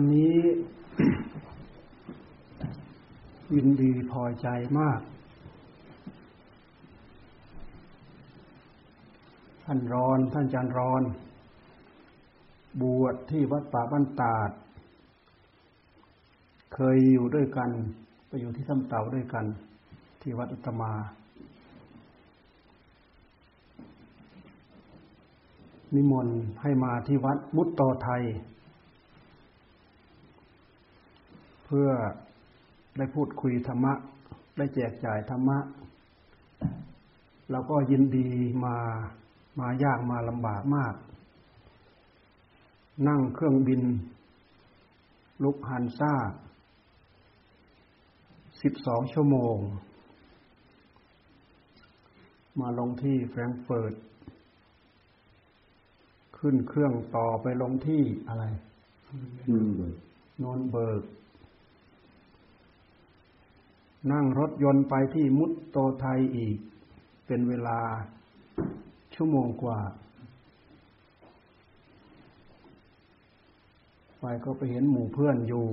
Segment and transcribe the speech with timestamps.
[0.00, 0.38] วันนี้
[3.54, 4.48] ยินดีพอใจ
[4.78, 5.00] มาก
[9.64, 11.02] ท่านรอนท่านจันรอน
[12.82, 14.50] บวชที่วัดป่าบ้านตาด
[16.74, 17.70] เคยอยู่ด้วยกัน
[18.28, 19.44] ไปอยู่ที่ถ้ำเต่าด้วยกัน
[20.20, 20.92] ที่วัดอุตมา
[25.94, 28.24] นิมนต์ให้มาที่วัดมุตโตไทย
[31.70, 31.90] เพื่อ
[32.96, 33.92] ได้พูดคุยธรรมะ
[34.56, 35.58] ได้แจกจ่ายธรรมะ
[37.50, 38.28] เราก็ยินดี
[38.64, 38.76] มา
[39.58, 40.94] มายากมาลำบากมาก
[43.08, 43.82] นั่งเครื่องบิน
[45.42, 46.14] ลุกฮันซ่า
[48.62, 49.56] สิบสองชั่วโมง
[52.60, 53.94] มาลงที่แฟรงก์เฟิร์ต
[56.38, 58.44] ขึ้นเครื่องต่อไปลงที่อะไร
[59.48, 59.96] เนิร์นเบิร์ก
[60.38, 61.02] เนิร์นเบิร์ก
[64.12, 66.56] นั่งรถยนต์ไปที่มุตโตทัยอีก
[67.26, 67.78] เป็นเวลา
[69.14, 69.78] ชั่วโมงกว่า
[74.20, 75.66] ไปก็ไปเห็นหมู่เพื่อนอยู่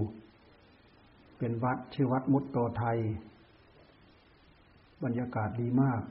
[1.37, 2.97] เป็นวัดชื่อวัดมุตโตทัย
[5.03, 6.01] บรรยากาศดีมาก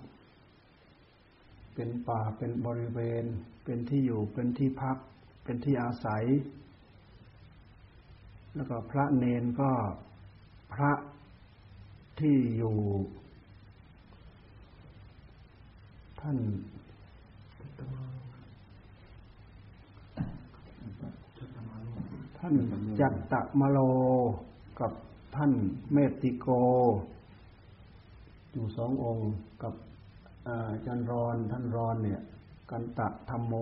[1.75, 3.25] เป็นป่าเป็นบริเวณ
[3.65, 4.97] เป็นที่อยู่เป็นที่พัก
[5.45, 6.25] เป็นที่อาศัย
[8.55, 9.71] แล้วก็พระเนนก็
[10.75, 10.91] พระ
[12.21, 12.77] ที่อยู่
[16.21, 16.39] ท่าน
[22.39, 22.55] ท่าน
[23.01, 23.79] จัตตะมโล
[24.81, 24.93] กับ
[25.37, 25.53] ท่าน
[25.93, 26.49] เมตติโก
[28.53, 29.75] อยู่สององค์กับ
[30.47, 32.21] อาจารย์รอนท่านรอนเนี่ย
[32.71, 33.55] กันตะธรรมโม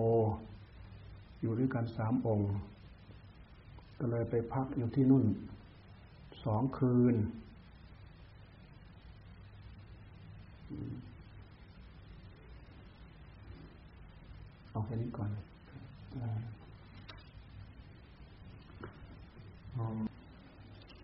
[1.41, 2.51] อยู่ด้วยกันสามองค์
[3.99, 5.25] ก็เลยไปพักอยู่ที่นู่น
[6.43, 7.15] สองคืน
[14.71, 15.29] เอาแค่นี้ก่อน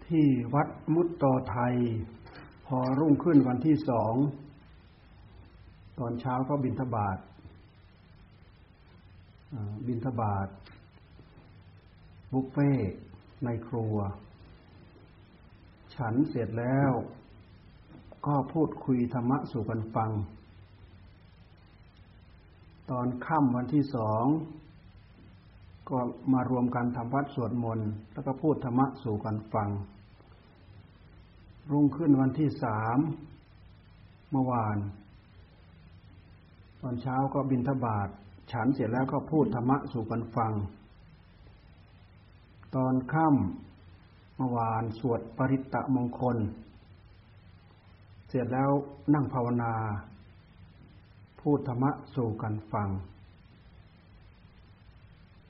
[0.08, 1.76] ที่วัดมุตโตไทย
[2.66, 4.14] พอรุ่งขึ้นวันที่สอง
[6.00, 7.18] ตอนเช้าก็บินทบาท
[9.88, 10.48] บินทบาท
[12.32, 12.72] บุฟเฟ่
[13.46, 13.96] ในครัว
[15.96, 16.92] ฉันเสร็จแล้ว
[18.26, 20.12] ก็พูดคุยธรรมะสู่กันฟัง
[22.92, 24.26] ตอนค่ำวันที่สอง
[25.90, 26.00] ก็
[26.34, 29.70] มารวมกันทำวัดสวดมนต์แล้วก็พูดธรรมะสู่กันฟัง
[31.72, 32.98] รุ่งขึ้นวันที่สาม
[34.32, 34.78] เมื่อวาน
[36.82, 38.10] ตอนเช้าก็บินทบาท
[38.52, 40.54] ฉันเสร็จแล้วก็พูดธรรมะสู่กันฟัง
[42.76, 46.38] ตอนค่ำเมื่อวานสวดปริตตะมงคล
[48.30, 48.72] เสร็จแล้ว
[49.14, 49.74] นั่งภาวนา
[51.42, 52.90] พูดธรรมะสู่กันฟัง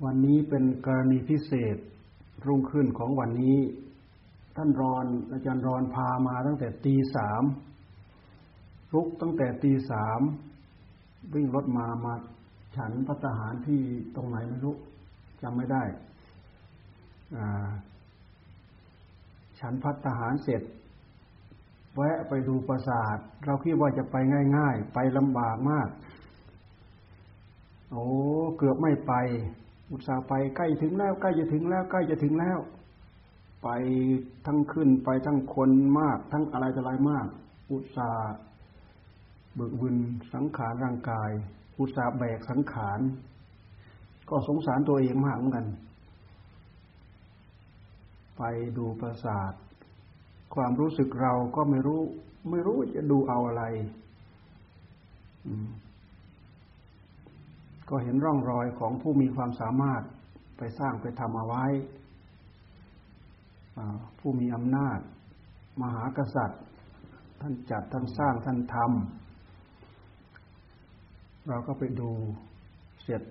[0.03, 1.77] วันนี้เป็นกรณีพิเศษ
[2.45, 3.57] รุ่งขึ้นของวันนี้
[4.55, 7.43] ท่านรอนอาจารย์รอนพามาตั้งแต่ตีสาม
[8.93, 10.21] ลุกตั้งแต่ตีสาม
[11.33, 12.13] วิ่งรถมามา
[12.75, 13.81] ฉันพัตหารที่
[14.15, 14.75] ตรงไหนไม่รู้
[15.41, 15.83] จำไม่ได้
[19.59, 20.61] ฉันพัตหารเสร็จ
[21.95, 24.15] แวะไปดูปราสาท เราคิดว่าจะไป
[24.57, 25.89] ง่าย ๆ ไปลำบากมาก
[27.91, 28.05] โอ้
[28.57, 29.13] เกือบไม่ไป
[29.91, 32.59] อุตส่าห์ไปใกล้ถึงแล้วใกล้จะถึงแล้วใกล้จะถึงแล้ว
[33.63, 33.69] ไป
[34.45, 35.69] ทั้งขึ้นไปทั้งคน
[35.99, 37.27] มาก ทั้งอะไรต่ออะไรมาก
[37.71, 38.33] อุตส่าห์
[39.55, 39.95] เบิกบุญ
[40.33, 41.29] สังขารร่างกาย
[41.77, 42.99] อุตส่าห์แบกสังขาร
[44.29, 45.67] ก็สงสารตัวเองมากเหมือนกัน
[48.37, 48.43] ไป
[48.77, 49.53] ดูปราสาท
[50.55, 52.01] ความรู้สึกเราก็ไม่รู้
[52.49, 53.63] ไม่รู้จะดูเอาอะไร
[57.89, 60.01] ก็เห็นร่องรอยของผู้มีความสามารถ
[60.57, 61.65] ไปสร้างไปทำเอาไว้
[64.19, 64.99] ผู้มีอำนาจ
[65.81, 66.61] มหากษัตริย์
[67.41, 72.11] ท่านจัดท่านสร้างท่านทำเราก็ไปดู
[73.03, 73.23] เสร็จ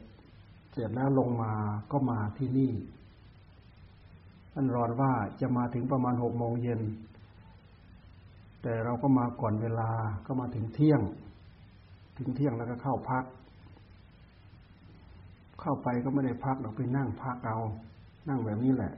[0.72, 1.52] เสร็จแล้วลงมา
[1.93, 2.72] ก็มาที่นี่
[4.60, 6.81] ท่านรอนว่าจะมาถึงประมาณหกโมงเย็น
[8.62, 9.90] แต่เราก็มาก่อนเวลา
[10.26, 11.00] ก็มาถึงเที่ยง
[12.16, 13.25] ถึงเที่ยงแล้วก็เข้าพัก
[15.60, 17.58] เข้าไปก็ไม่ได้พักเราไปนั่งพักเอา
[18.28, 18.93] นั่งแบบนี้แหละ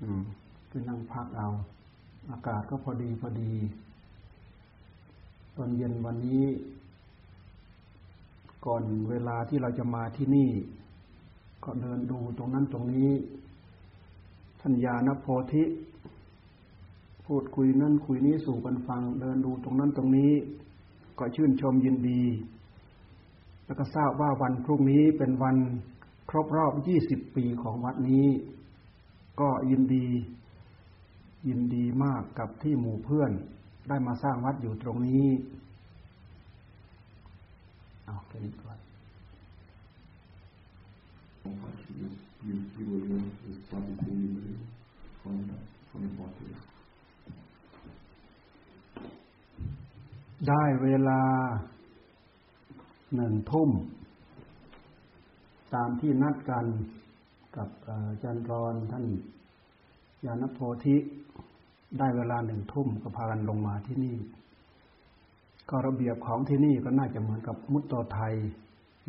[0.00, 0.20] อืม
[0.68, 1.48] ไปนั่งพักเอา
[2.30, 3.52] อากาศก็พอดีพอดี
[5.56, 6.44] ตอนเย็นวันนี้
[8.66, 10.50] ก่อนเวลาที่เราจะมาที่นี่
[11.64, 13.12] ก็เดินดูตรงนั้นตรงนี้
[14.66, 15.64] ท่านญาณโพธิ
[17.26, 20.32] พูดคุยนั่นคุยนี้สู่กันฟัง เดินดูตรงนั้นตรงนี้
[21.18, 22.22] ก็ชื่นชมยินดี
[23.64, 25.56] แล้วก็ทราบว่าวันพรุ่งนี้เป็นวัน
[26.30, 26.72] ครบรอบ
[27.06, 28.26] 20ปีของวัดนี้
[29.40, 30.06] ก็ยินดี
[31.48, 33.30] ยินดีมากกับที่หมู่เพื่อน
[33.88, 35.26] ได้มาสร้างวัดอยู่ตรงนี้
[38.04, 38.78] เอาแค่นี้ก่อน
[50.48, 51.22] ได้เวลา
[53.16, 53.70] หนึ่งทุ่ม
[55.74, 56.64] ตามที่นัดกัน
[57.56, 59.04] กับอาจารย์รอนท่าน
[60.24, 60.96] ยานโพธิ
[61.98, 64.16] ได้เวลาหนึ่งทุ่มก็พากันลงมาที่นี่
[65.70, 68.34] ก็ระเบียบของที่นี่ก็น่าจะเหมือนกับมุตโตไทย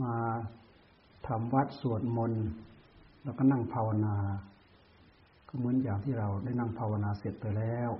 [0.02, 0.14] มา
[1.28, 2.44] ทำวัดสวดมนต์
[3.24, 4.16] แล้วก็นั่งภาวนา
[5.58, 7.92] เหมือนอย่างที่เราได้นั่งภาวนาเสร็จไปแล้ว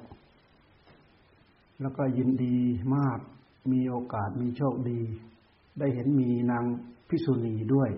[1.82, 2.58] แล้วก็ยินดี
[2.96, 3.20] มาก
[3.72, 5.02] มีโอกาสมีโชคดี
[5.80, 6.64] ได้เห็นมีนาง
[7.10, 7.90] พิษุณีด้วย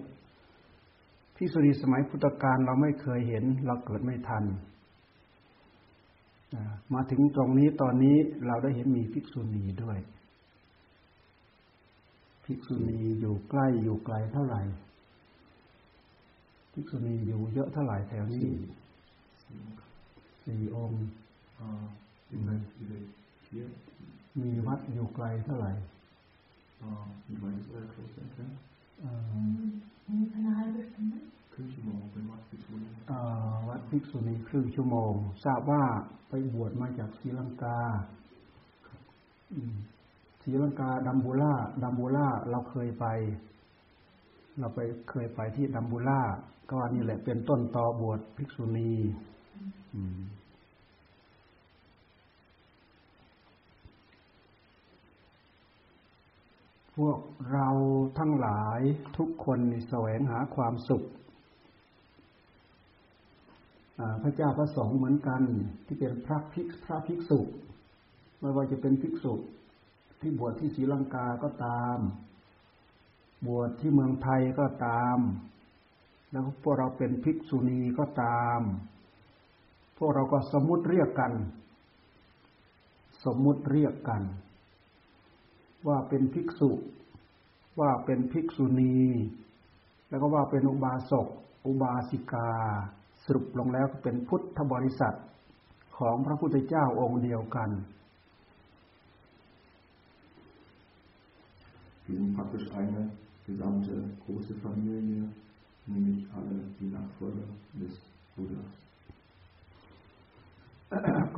[1.36, 4.44] พิษุณีสมัยพุทธกาลเราไม่เคยเห็น เราเกิดไม่ทัน
[6.94, 8.18] มาถึงตรงนี้ตอนนี้
[8.48, 9.98] เราได้เห็นมีภิกษุณีด้วย
[12.46, 14.62] ภิกษุณีอยู่ใกล้อยู่ไกลเท่าไหร่
[16.74, 18.48] ภิกษุณีอยู่เยอะเท่าไหร่แถวนี้
[20.44, 21.04] สี่องค์
[24.42, 25.72] มีวัดอยู่ไกลเท่าไหร่
[33.70, 35.14] วัดภิกษุณีครึ่งชั่วโมง
[35.46, 35.84] ทราบว่า
[36.30, 37.80] ไปบวชมาจากศรีลังกา
[40.42, 41.54] ศรีลังกาดัมบูล่า
[41.84, 43.06] ดัมบูล่าเราเคยไป
[44.60, 44.80] เราไป
[45.10, 46.22] เคยไปที่ดัมบูล่า
[46.68, 48.92] ก็ว่านี่แหละเป็นต้นตอบวชภิกษุณี
[56.96, 57.20] พวก
[57.52, 57.68] เรา
[58.20, 58.80] ทั้งหลาย
[59.18, 61.04] ทุกคนแสวงหาความสุข
[64.24, 65.42] พระเจ้าพระสงฆ์เหมือนกัน
[65.86, 67.40] ที่เป็นพระภิกพระภิกษุ
[68.40, 69.34] ไม่ว่าจะเป็นภิกษุ
[70.20, 71.98] ที่บวชที่ศรีลังกาก็ตาม
[73.48, 75.18] บวชที่เมืองไทยก็ตาม
[76.32, 78.60] แล้วพวกเราเป็นภิกษุณีก็ตาม
[79.98, 81.34] พวกเราก็สมมุติเรียกกัน
[83.26, 84.24] สมมุติเรียกกัน
[85.88, 86.72] ว่าเป็นภิกษุ
[87.80, 88.98] ว่าเป็นภิกษุณี
[90.10, 91.28] แล้วก็ว่าเป็นอุบาสก
[91.68, 92.50] อุบาสิกา
[93.26, 95.18] สรุปลงแล้วก็เป็นพุทธบริษัท
[95.98, 97.72] ของพระพุทธเจ้าองค์เดียวกัน
[102.08, 103.12] Wir sind praktisch eine
[103.46, 103.94] gesamte
[104.26, 105.28] große Familie,
[105.86, 108.00] nämlich alle die Nachfolger des
[108.34, 108.87] Buddhas.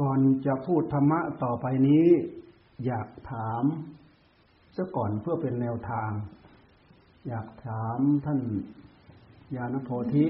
[0.02, 2.06] ก่อนจะพูดธรรมะต่อไปนี้
[2.86, 3.64] อยากถาม
[4.76, 6.12] ซะก่อนเพื่อเป็นแนวทาง
[7.28, 8.40] อยากถามท่าน
[9.56, 10.26] ยานโพธิ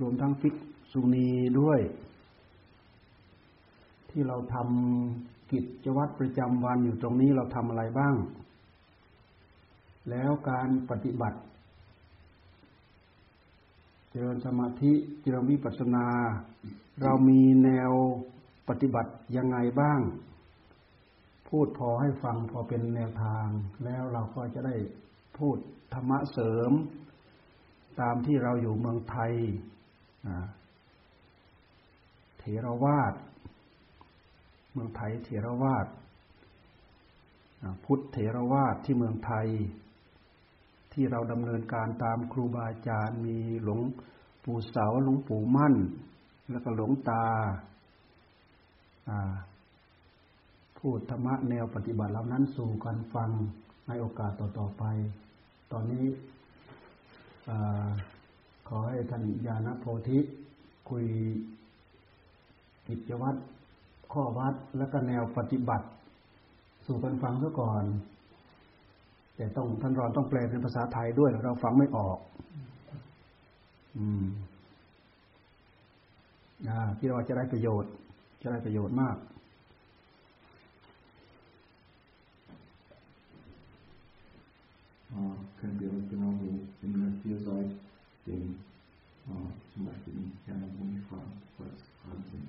[0.00, 0.54] รวมทั้งฟิก
[0.92, 1.28] สุนี
[1.60, 1.80] ด้วย
[4.10, 8.14] ที่เราทำกิจวัตรประจำวันอยู่ตรงนี้เราทำอะไรบ้าง
[10.10, 11.38] แล้วการปฏิบัติ
[14.14, 16.06] เจริญสมาธิเจริญวิปัสนา
[17.02, 17.92] เรามีแนว
[18.68, 20.00] ปฏิบัติยังไงบ้าง
[21.48, 23.46] พูดพอให้ฟังพอเป็นแนวทาง
[23.84, 24.76] แล้วเราก็จะได้
[25.38, 25.56] พูด
[25.94, 26.70] ธรรมะเสริม
[28.00, 29.32] ตามที่เราอยู่เมืองไทย
[32.38, 33.14] เถรวาท
[34.72, 35.86] เมืองไทยเถรวาท
[37.84, 39.48] พุทธเถรวาทที่เมืองไทย
[40.92, 43.80] ที่เราดำเนินการตามครูบาอาจารย์มีหลวง
[44.44, 45.74] ปู่เสาหลวงปู่มั่น
[46.50, 47.24] แล้วก็หลวงตา
[50.78, 53.30] พูดธรรมะแนวปฏิบัติเหล่านั้นสู่กันฟัง
[53.86, 54.84] ในโอกาสต่อๆไป
[55.72, 56.04] ตอนนี้
[57.48, 57.50] อ
[58.68, 60.18] ขอให้ท่านญาณโพธิ
[60.88, 61.06] คุย
[62.86, 63.40] กิจวัตร
[64.12, 65.86] ข้อวัดและก็แนวปฏิบัติ
[66.86, 67.84] สู่กันฟังซะก่อน
[69.36, 72.18] แต่ต้องท่านรอนต้องแปลเป็นภาษาไทยด้วย เราฟังไม่ออก
[73.98, 74.24] อืม
[76.68, 77.92] อ่าที่เราจะได้ประโยชน์
[78.42, 79.16] จะได้ประโยชน์มาก
[85.62, 86.46] könnt ihr euch genauso,
[86.80, 87.70] wenn ihr hier seid,
[88.26, 88.42] den
[89.28, 92.48] äh, zum Beispiel den Herrn Boni fragen, falls Fragen sind.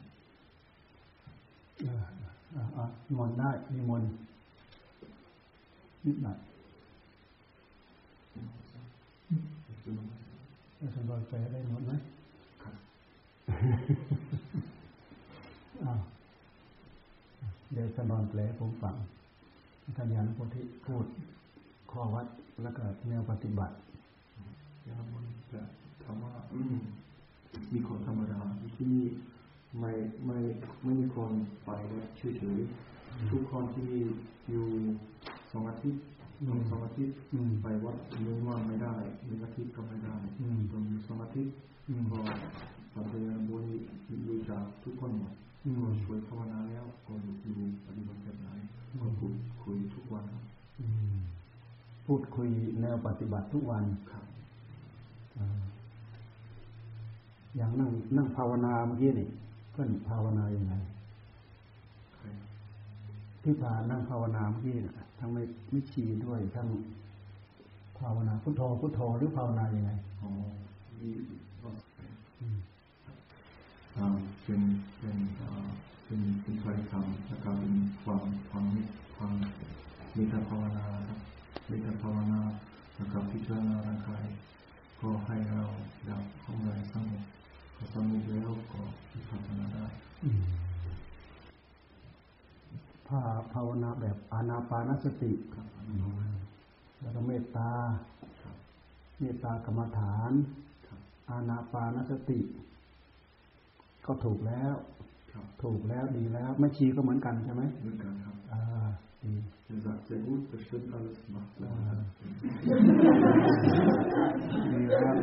[3.17, 4.03] มนได้มีมน
[6.05, 6.37] นิดหน่อย
[10.95, 11.91] สรอยแปลได้หมดไหม
[12.63, 12.75] ครับ
[15.83, 15.99] อ้าว
[17.71, 18.95] เดี๋ยวจะนอนแปลให้ผมฟัง
[19.97, 21.05] ท่านยานุโพธิพูด
[21.91, 22.27] ข้อวัด
[22.61, 23.73] แล้วก็แนวปฏิบัติ
[24.87, 25.61] ยามันจะ
[26.03, 26.75] ถามว่าอืม
[27.73, 28.39] มีคนธรรมดา
[28.75, 29.05] ที่นี่
[29.79, 29.91] ไม่
[30.25, 30.37] ไม่
[30.83, 31.31] ไม่มีคน
[31.63, 33.91] ไปวัดเฉยๆทุกคนที่
[34.49, 34.65] อยู่
[35.51, 36.03] สองอาทิตย์
[36.47, 38.93] อืมสองอาทิตย์อืมไปวัดหนึ่งวันไม่ได้
[39.25, 41.53] หนึ่งอาทิตย์ก็ไม่ได้อืมต้องมีสองอาทิตย์
[41.89, 42.17] อืมก็
[42.93, 43.63] ปัจจัยบุญ
[44.27, 45.33] รู้จักทุกคนหมด
[45.65, 48.49] อืมก็ช่วยภาวนาแล้วก็ดูปฏิบัติแบบไหน
[49.01, 49.33] ก็พูด
[49.63, 50.25] คุยทุกวัน
[50.81, 51.15] อืม
[52.05, 52.49] พูดคุย
[52.81, 54.25] แนวปฏิบัติทุกวันครับ
[55.37, 55.61] อ่า
[57.55, 59.27] อย่างนั่งนั่งภาวนาเมื่อกี้นี่
[59.71, 61.02] เพื่อนภาวนาอย่างไงใคร
[63.43, 66.67] ที่พานั่งภาวนาเมื่อกี้น่ะทั้งไม่ไม่ชีด้วยทั้ง
[67.99, 70.29] ภาวนาพุทโธพุทโธหรือภาวนาอย่างไงอ๋อ
[70.99, 72.57] อืม
[73.95, 74.07] อ่า
[74.43, 74.61] เป็น
[74.97, 75.67] เป็นอ่า
[76.05, 77.73] เป็นเป็นถ้อยคำแล้วก็เป็น
[78.03, 78.81] ความความมิ
[79.15, 79.31] ความ
[80.15, 81.19] มีแต่ภาวนาครับ
[81.69, 82.39] มีแต่ภาวนา
[82.95, 84.23] แล้วก็พิจารณาร่างกาย
[84.99, 85.63] ก็ให้เรา
[86.09, 87.23] ดับข้างในสงบ
[87.75, 88.49] พอสงบแล้ว
[93.13, 96.33] ภาภาวนาแบบอานาปานสติครับอืม
[96.99, 97.71] แล้วก็เมตตา
[98.41, 98.55] ครับ
[99.19, 100.31] เมตตากรรมฐาน
[100.87, 102.39] ครับอานาปานสติ
[104.05, 104.73] ก็ถูกแล้ว
[105.31, 108.61] ครับถูกแล้วดีแล้วไม่ชีก็เหมือนกันใช่ไหมเหมือนกันครับอ่า
[109.23, 109.33] ดี
[109.73, 111.97] Er sagt sehr gut, bestimmt alles macht er.
[114.73, 115.15] ดีแล้ว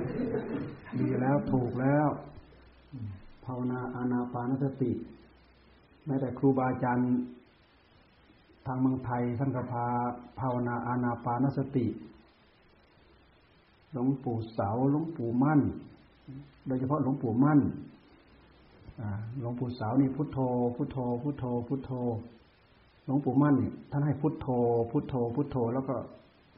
[1.00, 2.09] ดีแล้วถูกแล้ว
[3.44, 4.92] ภาวนาอานาปานสติ
[6.06, 9.86] แม้แต่ครูบาอาจารย์ทางเมืองไทยท่านก็พา
[10.38, 11.86] ภาวนาอานาปานสติ
[13.92, 15.60] หลวงปู่เสาหลวงปู่มั่น
[16.66, 17.60] โดยเฉพาะหลวงปู่มั่น
[19.40, 20.38] หลวงปู่เสานี่พุทโธ
[20.76, 21.92] พุทโธ พุทโธ พุทโธ
[23.04, 24.48] หลวงปู่มั่นเนี่ยท่านให้พุทโธ
[24.90, 25.96] พุทโธ พุทโธ แล้วก็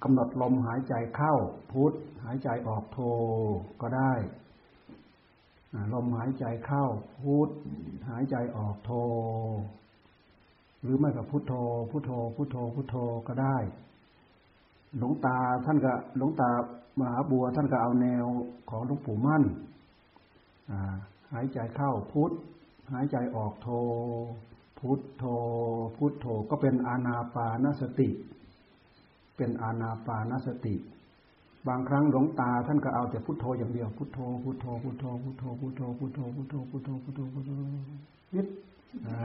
[0.02, 1.35] กำหนดลมหายใจเข้า
[1.73, 1.92] พุท
[2.25, 3.00] หายใจออกโธ
[3.81, 4.12] ก็ได้
[5.95, 6.85] ลมหายใจเข้า
[7.23, 7.49] พุท
[8.09, 8.92] หายใจออกโธ
[10.83, 11.53] หรือไม่ก็พุทโธ
[11.91, 12.97] พุทโธ พุทโธ พุทโธ
[13.29, 13.57] ก็ได้
[14.99, 16.51] หลวงตาท่านก็หลวงตา
[16.99, 18.27] มหาบัวท่านก็เอาแนว
[18.71, 19.43] ของหลวงปู่มั่น
[21.33, 22.31] หายใจเข้าพุท
[22.93, 23.69] หายใจออกโธ
[24.79, 25.25] พุทโธ
[25.97, 28.09] พุทโธก็เป็นอานาปานสติ
[29.37, 30.75] เป็นอานาปานสติ
[31.69, 37.51] บางครั้งหลวงตาท่านก็เอาแต่พุทโธอย่างเดียว พุทโธ พุทโธ พุทโธ พุทโธ พุทโธ พุทโธ พุทโธ พุทโธ พุทโธ พุทโธ
[38.35, 38.47] มิด
[39.07, 39.19] อ่า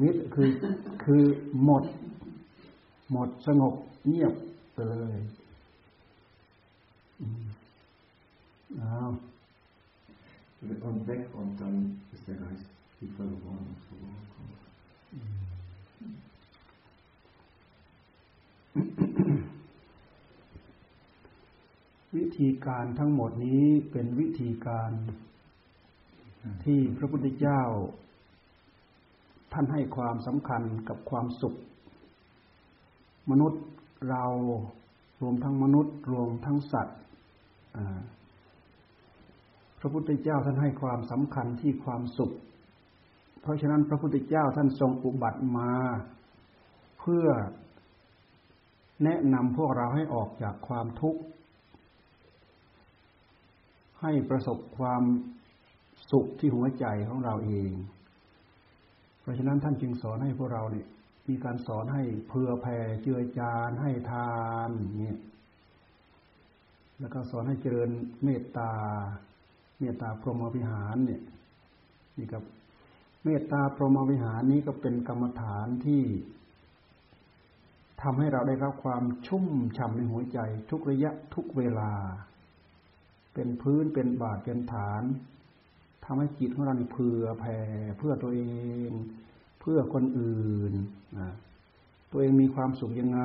[0.00, 0.50] มิดคือ
[1.04, 1.22] คือ
[1.64, 1.84] หมด
[3.12, 3.74] หมดสงบ
[4.06, 4.34] เงียบ
[4.72, 5.18] ไปเลย
[7.20, 7.44] อืม
[8.80, 9.10] อ้าว
[10.62, 12.66] Und weg und dann ist der Geist
[13.00, 14.60] wie verloren und verloren kommt.
[22.16, 24.90] วิธีการทั้งหมดนี้เป็นวิธีการ
[26.64, 27.62] ที่พระพุทธเจ้า
[29.52, 31.54] ท่านให้ความสำคัญกับความสุข
[33.30, 33.62] มนุษย์
[34.10, 34.24] เรา
[35.22, 36.98] รวมทั้งมนุษย์ รวมทั้งสัตว์
[39.80, 42.32] พระพุทธเจ้าท่านให้ความสำคัญที่ความสุข
[43.40, 45.72] เพราะฉะนั้นพระพุทธเจ้าท่านทรงอุบัติมา
[47.00, 47.26] เพื่อ
[49.04, 51.20] แนะนำพวกเราให้ออกจากความทุกข์
[54.02, 55.02] ให้ประสบความ
[56.10, 57.72] สุขที่หัวใจของเราเอง
[59.20, 60.86] เพราะฉะนั้นท่านจึงสอนให้พวกเราเนี่ย
[61.28, 64.36] มีการสอนให้เผื่อแผ่เจือจานให้ทา
[64.68, 65.18] นเนี่ย
[66.98, 67.90] แล้วก็สอนให้เจริญ
[68.24, 68.72] เมตตา
[69.80, 71.22] เมตตาพรหมวิหารเนี่ย
[72.16, 72.42] นี่กับ
[73.24, 76.02] เมตตาพรหมวิหารนี้ก็เป็นกรรมฐานที่
[78.02, 79.46] ทำให้เราได้รับความชุ่ม
[79.76, 80.38] ฉ่ำในหัวใจ
[80.70, 81.92] ทุกระยะทุกเวลา
[83.34, 85.02] เป็นพื้นเป็นบาทเป็นฐาน
[86.06, 87.58] ทำให้จิตของเรานี่เผื่อแผ่
[87.98, 88.42] เพื่อตัวเอ
[88.88, 88.90] ง
[89.60, 90.72] เพื่อคนอื่น
[91.18, 91.28] นะ
[92.10, 93.20] ตัวเองมีความสุขยังไง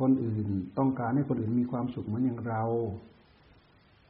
[0.00, 0.46] คนอื่น
[0.78, 2.64] ต้องการให้คนอื่นมีความสุขเหมือนอย่างเรา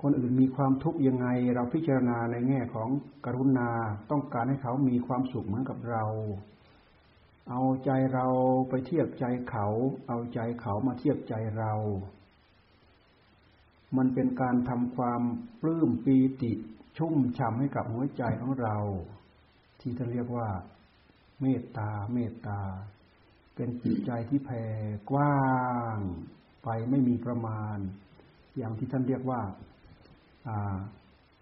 [0.02, 2.88] คนอื่นมีความทุกข์ยังไง เราพิจารณาในแง่ของ
[3.24, 3.70] กรุณา
[4.10, 6.04] ต้องการให้เขามีความสุขเหมือนกับเรา
[7.50, 8.26] เอาใจเรา
[8.68, 9.66] ไปเทียบใจเขา
[10.08, 11.72] เอาใจเขามาเทียบใจเรา
[13.96, 15.22] มันเป็นการทำความ
[15.60, 16.52] ปลื้มปีติ
[16.98, 18.76] ชุ่มฉ่ำให้กับหัวใจของเรา
[19.80, 20.48] ที่ท่านเรียกว่า
[21.40, 22.60] เมตตาเมตตา
[23.54, 24.64] เป็นจิตใจที่แผ่
[25.10, 25.38] กว้า
[25.96, 25.98] ง
[26.64, 27.76] ไปไม่มีประมาณ
[28.56, 29.40] อย่างที่ท่านเรียกว่า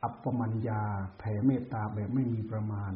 [0.03, 0.83] อัปปมัญญา
[1.19, 2.93] แผ่เมตตาแบบไม่มีประมาณ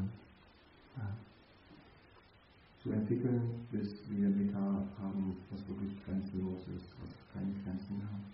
[2.82, 8.31] Zu entwickeln, bis wir Meta haben, was wirklich grenzenlos ist, was keine Grenzen hat.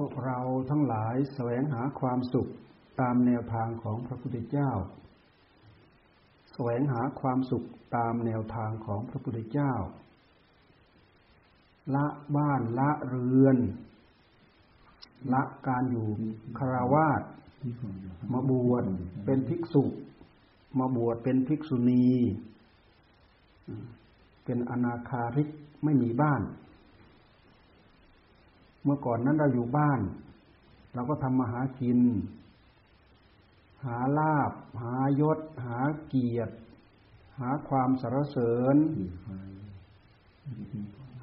[0.00, 0.38] พวกเรา
[0.70, 2.48] ทั้งหลายแสวงหาความสุข
[3.00, 4.70] ตามแนวทางของพระพุทธเจ้า
[6.52, 7.64] แสวงหาความสุข
[7.96, 9.72] ตามแนวทางของพระพุทธเจ้า
[11.94, 13.58] ละบ้านละเรือน
[15.32, 16.06] ละการอยู่
[16.58, 17.22] คารวาส
[18.32, 18.84] มาบวช
[19.24, 19.84] เป็นภิกษุ
[20.78, 22.08] มาบวชเป็นภิกษุณี
[24.44, 25.48] เป็นอนาคาริก
[25.84, 26.42] ไม่มีบ้าน
[28.86, 30.00] เมื่อก่อนนั้นเราอยู่บ้าน
[30.94, 32.00] เราก็ทำมาหากิน
[33.84, 34.52] หาลาบ
[34.82, 35.78] หายศ หา
[36.08, 36.54] เกียรติ
[37.38, 38.76] หาความสรรเสริญ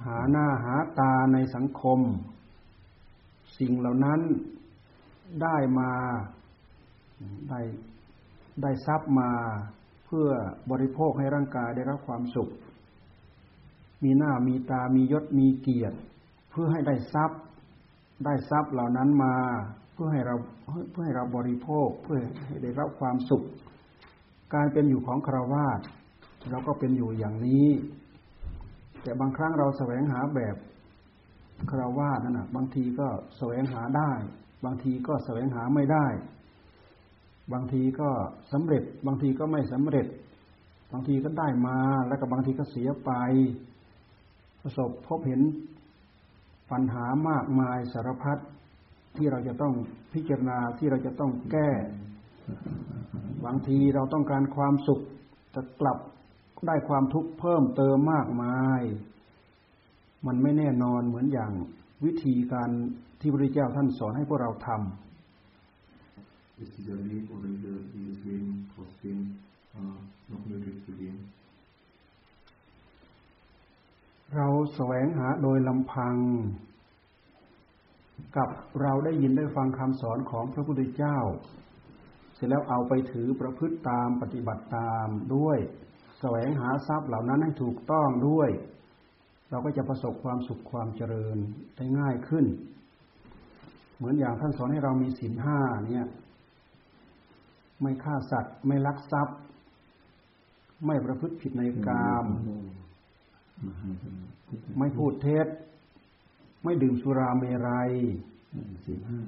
[0.05, 1.99] หาหน้าหาตาในสังคม
[3.57, 4.21] สิ่งเหล่านั้น
[5.41, 5.91] ได้มา
[7.49, 7.59] ได้
[8.61, 9.31] ได้ทรัพย์มา
[10.05, 10.27] เพื่อ
[10.71, 12.49] บริโภคให้ร่างกายได้รับความสุข
[14.03, 15.97] มีหน้ามีตามียศมีเกียรติ
[16.51, 17.41] เพื่อให้ได้ทรัพย์
[18.25, 19.35] ได้ทรัพย์เหล่านั้นมา
[19.93, 20.35] เพื่อให้เรา
[20.91, 23.43] เพื่อให้เราบริโภคเพื่อให้ได้รับความสุข
[24.53, 25.79] การเป็นอยู่ของคราวาส
[26.51, 27.67] เราก็เป็นอยู่อย่างนี้
[29.01, 30.55] แต่บางครั้งเราแสวงหาแบบ
[31.69, 34.11] คราวาสนั่นนะบางทีก็แสวงหาได้
[34.65, 36.05] บางทีก็แสวงหาไม่ได้
[37.53, 38.09] บางทีก็
[38.51, 40.07] สำเร็จ บางทีก็ไม่สำเร็จ
[40.91, 41.77] บางทีก็ได้มา
[42.07, 43.11] แล้วก็บางทีก็เสียไป
[44.61, 45.41] ประสบพบเห็น
[46.71, 48.37] ปัญหามากมายสารพัด
[49.17, 49.73] ที่เราจะต้อง
[50.13, 51.69] พิจารณาที่เราจะต้องแก้
[53.45, 55.01] บางทีเราต้องการความสุข
[55.51, 55.97] แต่กลับ
[56.67, 58.81] ได้ความทุกข์เพิ่มเติมมากมาย
[60.27, 61.51] มันไม่แน่นอนเหมือนอย่าง
[62.05, 62.69] วิธีการ
[63.19, 64.79] ที่พระเจ้าท่านสอนให้พวกเราทำ
[66.63, 67.49] ist dieser Weg oder
[67.93, 69.35] dieses Leben trotzdem
[69.73, 71.17] äh, noch möglich zu gehen.
[74.35, 76.15] เราแสวงหาโดยลำพัง
[78.37, 78.49] กับ
[78.81, 81.17] เราได้ยินได้ฟังคำสอนของพระพุทธเจ้า
[82.35, 85.57] เสร็จแล้วเอาไปถือประพฤติตามปฏิบัติตามด้วย
[86.19, 88.49] แสวงหาทรัพย์เหล่านั้นให้ถูกต้องด้วย
[89.49, 91.37] เราก็จะประสบความสุขความเจริญ
[91.75, 92.45] ได้ง่ายขึ้น
[93.95, 96.05] เหมือนอย่างท่านสอนให้เรามีศีลห้าเนี่ย
[97.81, 99.37] ไม่ฆ่าสัตว์ ไม่ลักทรัพย์
[100.85, 102.25] ไม่ประพฤติผิดในกาม
[104.79, 105.47] ไม่พูดเท็จ
[106.63, 107.91] ไม่ดื่มสุราเมรัย
[108.85, 109.21] สี่ห้า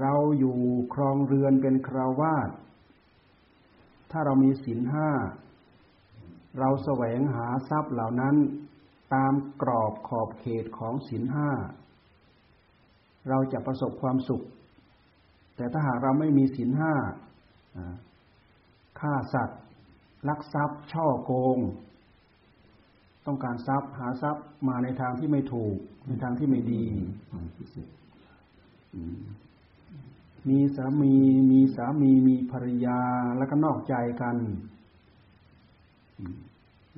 [0.00, 0.58] เราอยู่
[0.94, 2.50] ครองเรือนเป็นคราวาส
[4.10, 5.10] ถ้าเรามีศีลห้า
[6.58, 8.36] เราแสวงหาทรัพย์เหล่านั้น
[9.14, 11.50] ตามกรอบขอบเขตของศีลห้า
[13.28, 14.42] เราจะประสบความสุข
[15.56, 16.94] แต่ถ้าหากเราไม่มีศีลห้า
[19.00, 19.60] ฆ่าสัตว์
[20.28, 21.58] ลักทรัพย์ ช่อโกง
[23.26, 25.76] ต้องการทรัพย์หาทรัพย์มาในทางที่ไม่ถูก
[26.08, 26.84] ในทางที่ไม่ดี
[30.48, 31.14] มีสามี
[31.50, 33.00] มีสามีมีภรรยา
[33.36, 34.36] แล้วก็นอกใจกัน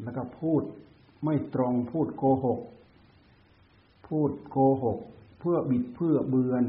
[0.03, 0.63] แล้วก็พูด
[1.25, 2.61] ไม่ตรงพูดโกหก
[4.09, 4.99] พูดโกหก
[5.39, 6.65] เพื่อบิดเพื่อเบือน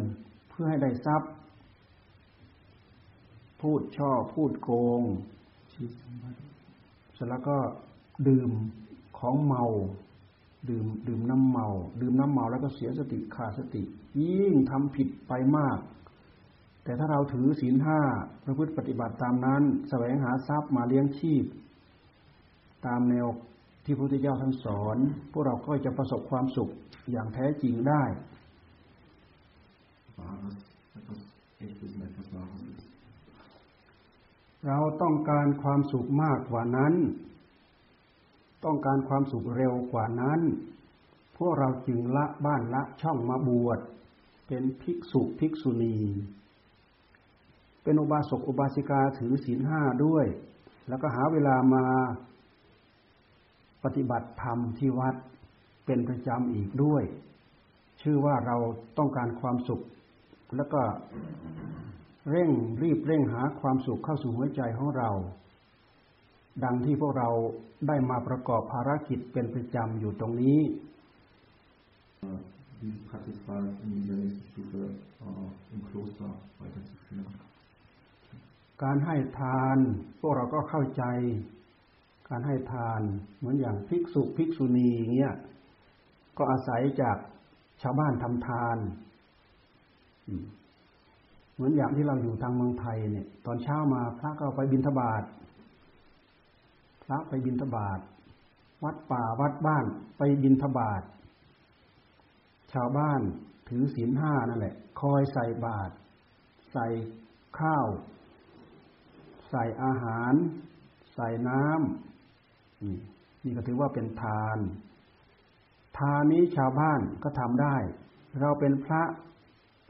[0.49, 1.31] เพื่อให้ได้ทรัพย์
[3.61, 5.01] พูดช่อพูดโกง
[7.13, 7.57] เสร็จแล้วก็
[8.27, 8.51] ดื่ม
[9.19, 9.63] ของเมา
[10.69, 11.67] ดื่มดื่มน้ำเมา
[12.01, 13.83] ดื่มน้ำเมาแล้วก็เสียสติขาดสติ
[14.21, 15.79] ยิ่งทำผิดไปมาก
[16.83, 17.99] แต่ถ้าเราถือศีลห้า
[18.45, 21.43] ประพฤติปฏิบัติตามนั้นแสวงหาทรัพย์มาเลี้ยงชีพ
[22.85, 23.27] ตามแนว
[23.85, 24.97] ที่พระพุทธเจ้าท่านสอน
[25.31, 26.69] พวกเราก็จะประสบความสุข
[27.11, 28.03] อย่างแท้จริงได้
[34.67, 36.93] เราต้องการความสุขมากกว่านั้น
[38.65, 40.41] ต้องการความสุขเร็วกว่านั้น
[41.37, 43.79] พวกเราจึงละบ้านละช่องมาบวช
[44.47, 45.97] เป็นภิกษุภิกษุณี
[47.83, 50.25] เป็นอุบาสกอุบาสิกาถือศีลห้าด้วย
[50.87, 51.85] แล้วก็หาเวลามา
[53.83, 55.15] ปฏิบัติธรรมที่วัด
[55.85, 57.03] เป็นประจำอีกด้วย
[58.01, 58.57] ชื่อว่าเรา
[58.97, 59.81] ต้องการความสุข
[60.55, 60.81] แล้วก็
[62.29, 62.51] เร่ง
[62.83, 65.09] รีบเร่งหาความสุขเข้าสู่หัวใจของเรา
[66.63, 67.29] ดังที่พวกเรา
[67.87, 70.59] ได้มาประกอบภารกิจเป็นประจำอยู่ตรงนี้
[78.83, 79.77] การให้ทาน
[80.19, 81.03] พวกเราก็เข้าใจ
[82.29, 83.01] การให้ทาน
[83.37, 85.35] เหมือนอย่างภิกษุภิกษุณีเงี้ย
[86.37, 87.17] ก็อาศัยจาก
[87.81, 88.77] ชาวบ้านทำทาน
[91.53, 95.23] เหมือนอย่างที่เราอยู่ทางเมืองไทยเนี่ย ตอนเช้ามาพระก็ไปบิณฑบาต
[97.11, 97.99] ระไปบิณฑบาต
[98.83, 99.85] วัดป่าวัดบ้าน
[100.17, 101.01] ไปบิณฑบาต
[102.73, 103.21] ชาวบ้าน
[103.67, 105.93] ถือศีลห้านั่นแหละ คอยใส่บาตร
[106.71, 106.87] ใส่
[107.59, 107.87] ข้าว
[109.49, 110.33] ใส่อาหาร
[111.13, 114.57] ใส่น้ำนี่ก็ถือว่าเป็นทาน
[115.99, 117.77] ทานนี้ชาวบ้านก็ทำได้
[118.41, 119.03] เราเป็นพระ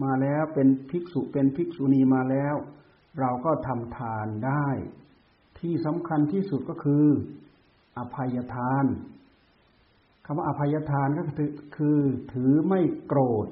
[0.03, 2.55] มาแล้วเป็นภิกษุเป็นภิกษุณีมาแล้ว
[3.19, 4.67] เราก็ทำทานได้
[5.59, 7.05] ที่สำคัญที่สุดก็คือ
[7.97, 8.85] อภัยทาน
[10.25, 11.99] คำว่าอภัยทานก็คือคือ
[12.33, 13.47] ถือไม่โกรธ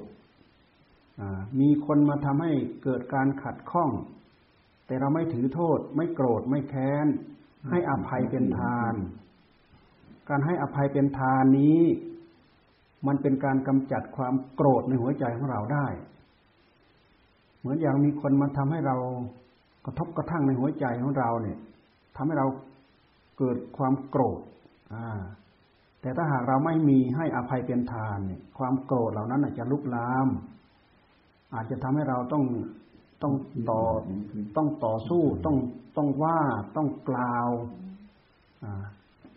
[1.60, 3.90] มีคนมาทำให้เกิดการขัดข้อง
[4.86, 7.06] แต่เราไม่ถือโทษ ไม่โกรธไม่แค้น
[7.70, 8.94] ให้อภัยเป็นทาน
[10.28, 11.80] การให้อภัยเป็นทานนี้
[13.06, 15.86] มันเป็นการกำจัดความโกรธในหัวใจของเราได้
[17.58, 18.96] เหมือนอย่างมีคนมาทำให้เรา
[19.84, 21.58] กระทบกระทั่งในหัวใจของเราเนี่ย
[22.16, 22.46] ทำให้เรา
[23.38, 24.40] เกิดความโกรธ
[24.94, 25.08] อ่า
[26.00, 30.28] แต่ถ้าหากเราไม่มีให้อภัยเป็นทานเนี่ยความโกรธเหล่านั้นอาจจะลุกลาม
[31.54, 32.44] อาจจะทำให้เราต้อง
[33.22, 33.34] ต้อง
[33.70, 33.82] ต่อ
[34.56, 35.56] ต้องต่อสู้ต้อง
[35.96, 36.40] ต้องว่า
[36.76, 37.48] ต้องกล่าว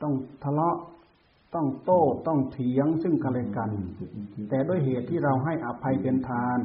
[0.01, 0.77] ต้องทะเลาะ
[1.55, 3.71] ต้องโต้ต้องเถียงซึ่งกันและกัน
[4.49, 6.60] แต่ด้วยเหตุที่เราให้อภัยเป็นทาน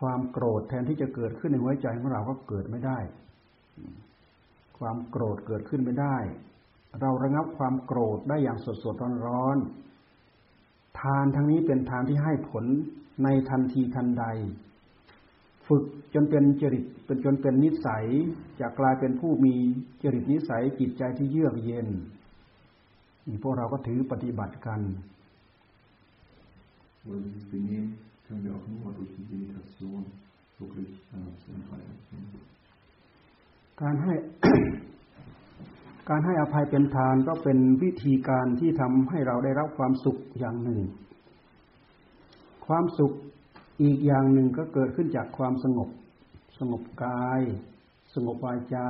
[0.00, 2.98] ความโกรธแทนที่จะเกิดขึ้นในหัวใจของเราก็เกิดไม่ได้
[4.78, 6.16] ความโกรธเกิดขึ้นไม่ได้
[7.00, 9.58] เราระงับความโกรธได้อย่างสดสดร้อนร้อน
[11.00, 12.64] ทานทั้งนี้เป็นทานที่ให้ผล
[13.24, 14.24] ในทันทีทันใด
[15.66, 18.04] ฝึกจนเป็นจริตเป็นจนเป็นนิสัย
[18.60, 19.54] จะกลายเป็นผู้มี
[20.02, 21.88] จริตนิสัยจิตใจที่เยือกเย็น
[23.26, 24.80] นี่พวกเราก็ถือปฏิบัติกัน
[33.82, 34.14] การให้
[36.08, 40.80] การให้อภัยเป็นทานก็เป็นวิธีการที่ทำให้เราได้รับความสุขอย่างหนึ่ง
[42.66, 43.12] ความสุข
[43.82, 45.88] อีกอย่างหนึ่งก็เกิดขึ้นจากความสงบ
[46.58, 47.40] สงบกาย
[48.14, 48.88] สงบวาจา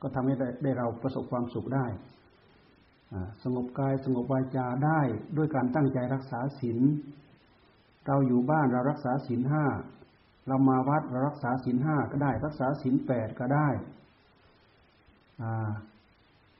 [0.00, 1.86] ก็ทำให้ได้เราประสบความสุขได้
[3.44, 5.00] สงบกายสงบวาจาได้
[5.36, 6.78] ด้วยการตั้งใจรักษาศีล
[8.06, 9.64] เราอยู่บ้านเรารักษาศีลห้า
[10.48, 13.68] เรามาวัดเรารักษาศีลห้าก็ได้ รักษาศีลแปดก็ได้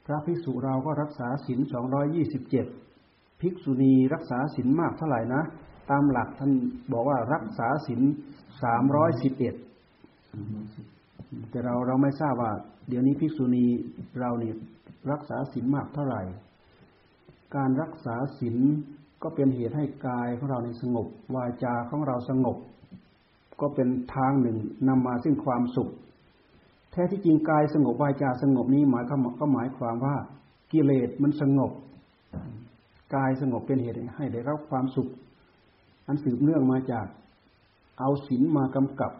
[0.05, 2.65] พระภิกษุเราก็รักษาศีลสองร้อยยี่สิบเจ็ด
[3.41, 5.43] ภิกษุณีรักษาศีลมากเท่าไหร่นะ
[5.89, 6.51] ตามหลักท่าน
[6.93, 8.01] บอกว่ารักษาศีล
[8.63, 9.55] สามร้อยสิบเอ็ด
[11.49, 12.51] แต่เราเราไม่ทราบว่า
[12.89, 13.65] เดี๋ยวนี้ภิกษุณี
[14.19, 14.55] เราเนี่ย
[15.11, 16.21] รักษาศีลมากเท่าไหร่
[17.55, 18.57] การรักษาศีล
[19.27, 22.57] ก็เป็นเหตุให้กายของเราในสงบ วาจาของเราสงบ
[23.61, 24.57] ก็เป็นทางหนึ่ง
[24.87, 25.89] นำมาซึ่งความสุข
[26.91, 29.03] แท้ที่จริงกายสงบวาจาสงบนี้หมาย
[29.39, 30.15] ก็หมายความว่า
[30.71, 31.71] กิเลสมันสงบ
[33.15, 35.09] กายสงบเป็นเหตุให้ได้รับความสุข
[36.07, 37.07] อันสืบเนื่องมาจาก
[37.99, 39.11] เอาศีลมากำกับ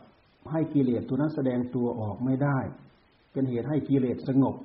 [0.52, 2.58] ให้กิเลสตัวนั้นแสดงตัวออกไม่ได้
[3.32, 4.56] เป็นเหตุให้กิเลสสงบ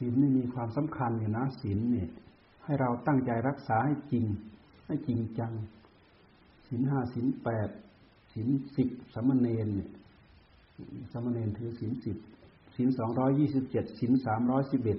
[0.00, 2.08] ศีลนี่มีความสำคัญอยู่นะศีลเนี่ย
[2.64, 4.24] ให้เราตั้งใจรักษาให้จริง
[4.86, 5.52] ให้จริงจัง
[6.66, 7.68] ศีลห้าศีลแปด
[8.32, 9.90] ศีลสิบสมณเณรเนี่ย
[11.12, 12.16] สมณเณรถือศีลสิบ
[12.76, 14.98] ศีลสองร้อยยี่สิบเจ็ดศีลสามร้อยสิบเอ็ด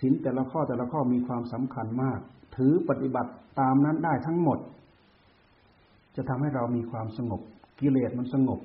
[0.00, 2.20] ศีลแต่ละข้อแต่ละข้อมีความสำคัญมาก
[2.56, 4.58] ถือปฏิบัติตามนั้นได้ทั้งหมด
[6.16, 7.40] จะทำให้เรามีความสงบ
[7.80, 8.60] กิเลสมันสงบ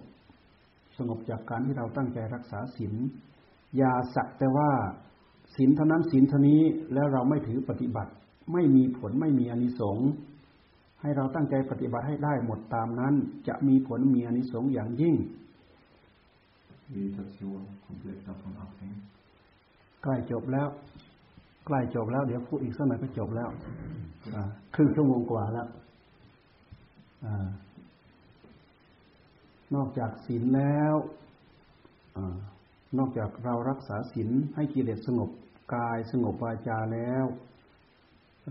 [0.98, 2.94] สงบจากการที่เราตั้งใจรักษาศีล
[3.78, 4.72] อย่าสักแต่ว่า
[5.56, 6.62] ศีลเท่านั้นศีลเท่านี้
[6.94, 8.12] แล้วเราไม่ถือปฏิบัติ
[8.54, 10.10] ไม่มีผลไม่มีอนิสงส์
[11.02, 13.14] ให้เราตั้งใจปฏิบัติให้ได้หมดตามนั้น
[13.48, 15.16] จะมีผลมีอนิสงส์อย่างยิ่ง
[20.04, 20.68] ใกล้จบแล้ว
[21.66, 23.50] ใกล้จบแล้ว เดี๋ยวพูดอีกสักหน่อยก็จบแล้ว
[24.76, 25.68] ครึ่งชั่วโมงกว่าแล้ว
[29.76, 30.96] นอกจากศีลแล้ว
[32.98, 35.30] นอกจากเรารักษาศีลให้กิเลสสงบ
[35.76, 37.26] กายสงบวาจาแล้ว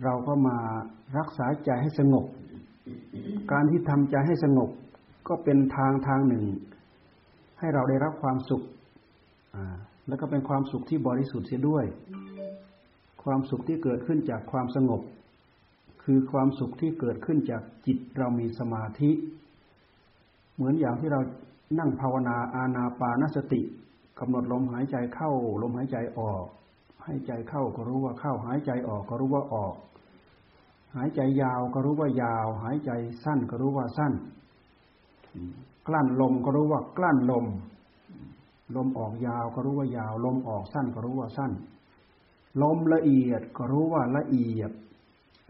[0.04, 0.58] เราก็มา
[1.18, 2.24] รักษาใจให้สงบ
[3.52, 4.70] การที่ทำใจให้สงบ
[5.28, 6.44] ก็เป็นทางทางหนึ่ง
[7.58, 8.62] ให้เราได้รับความสุข
[10.08, 11.84] แล้วก็เป็นความสุขที่บริสุทธิ์เสียด้วย
[13.24, 15.00] ความสุขที่เกิดขึ้นจากความสงบ
[16.02, 19.10] คืคือความสุขที่เกิดขึ้นจากจิตเรามีสมาธิ
[20.54, 21.20] เหมือนอย่างที่เรา
[21.78, 23.60] นั่งภาวนาอาณาปานสติ
[24.18, 25.30] กำหนดลมหายใจเข้า
[25.62, 26.44] ลมหายใจออก
[27.04, 29.74] หายใจเข้าก็รู้ว่าเข้า หายใจออกก็รู้ว่าออก
[30.96, 32.90] หายใจยาวก็รู้ว่ายาว หายใจ
[33.24, 34.12] สั้นก็รู้ว่าสั้น
[35.86, 37.46] กลั้นลมก็รู้ว่ากลั้นลม
[38.76, 41.52] ลมออกยาวก็รู้ว่ายาว ลมออกสั้นก็รู้ว่าสั้น
[42.62, 44.70] ลมละเอียดก็รู้ว่าละเอียด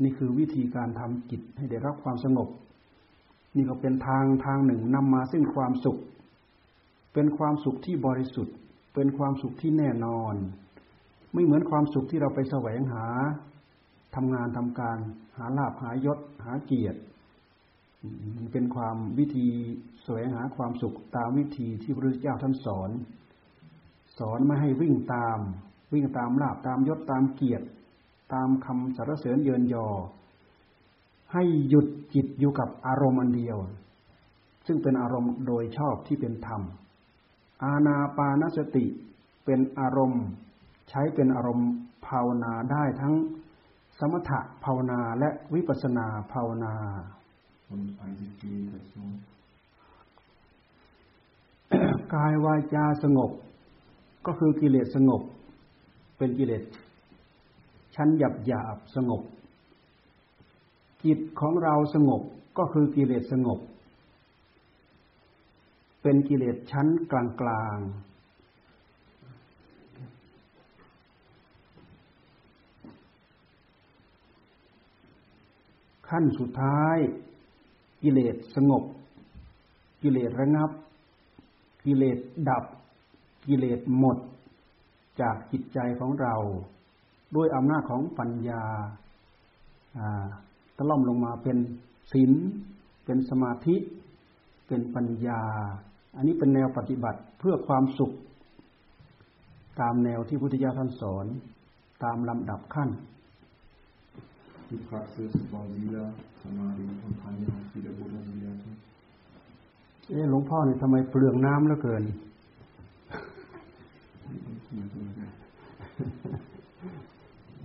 [0.03, 2.49] นี่คือวิธีการทำจิตให้ได้รับความสงบ
[3.57, 5.99] นี่ก็เป็นทางทางหนึ่งนำมาซึ่งความสุข
[7.13, 8.57] เป็นความสุขที่บริสุทธิ์
[8.95, 10.35] เป็นความสุขที่แน่นอน
[11.35, 13.07] ไม่เหมือนความสุขที่เราไปแสวงหา
[14.15, 14.99] ทำงานทำการ
[15.37, 17.01] หาลาภหายศ หาเกียรติ
[18.37, 19.49] มันเป็นความวิธี
[20.03, 22.91] แสวงหาความสุขตามวิธีที่พระพุทธเจ้าท่านสอน
[24.19, 25.39] สอนไม่ให้วิ่งตาม
[25.95, 27.67] วิ่งตามลาบตามยศตามเกียรติ
[28.33, 29.89] ตามคำสรรเสริญเยินยอ
[31.33, 33.57] ให้หยุดจิตอยู่กับอารมณ์อันเดียว
[34.67, 36.63] ซึ่งเป็นอารมณ์โดยชอบที่เป็นธรรม
[37.65, 38.87] อาณาปานสติ
[39.45, 40.25] เป็นอารมณ์
[40.91, 41.71] ใช้เป็นอารมณ์
[42.07, 43.15] ภาวนาได้ทั้ง
[43.99, 46.75] สมถะภาวนาและวิปัสนาภาวนา
[52.15, 53.31] กายวาจาสงบ
[54.27, 55.23] ก็คือกิเลสสงบ
[56.19, 56.63] เป็นกิเลส
[57.95, 59.23] ชั้นหยาบหยาบสงบ
[61.05, 62.23] จิตของเราสงบ
[62.59, 63.59] ก็คือกิเลสสงบ
[66.03, 67.79] เป็นกิเลสชั้นกลางกลาง
[76.09, 76.97] ขั้นสุดท้าย
[78.03, 78.85] กิเลสสงบ
[80.03, 80.71] กิเลสระงับ
[81.85, 82.65] กิเลสดับ
[83.47, 84.19] กิเลสหมด
[85.21, 86.35] จากจิตใจของเรา
[87.35, 88.65] ด้วยอำนาจของปัญญา
[90.77, 91.59] ตะล่อมลงมาเป็น
[92.13, 92.33] ศีล
[93.05, 93.77] เป็นสมาธิ
[94.67, 95.41] เป็นปัญญา
[96.17, 98.13] อันนี้เป็นแนวปฏิบัติเพื่อความสุข
[99.81, 101.27] ตามแนวที่พุทธิยถาท่านสอน
[102.05, 102.91] ตามลำดับขั้น
[104.73, 106.05] Die Praxis war Sila,
[106.43, 108.61] Samadhi und Panya wieder Buddha gelehrt.
[110.11, 112.03] เอ๊ะหลวงพ่อนี่ทำไมเปลืองน้ำเหลือเกิน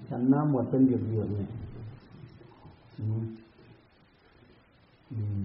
[0.09, 1.49] ฉันน้ำหมดเป็นเหยือกๆเนี่ย
[2.99, 3.23] อืม
[5.13, 5.41] อืมอืม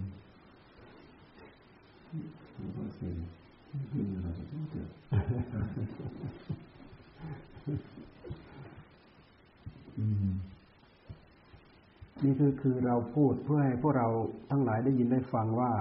[12.24, 14.08] นี่คือคือเราพูดเพื่อให้พวกเรา
[14.50, 15.72] ทั้งหลายได้ยินได้ฟังว่า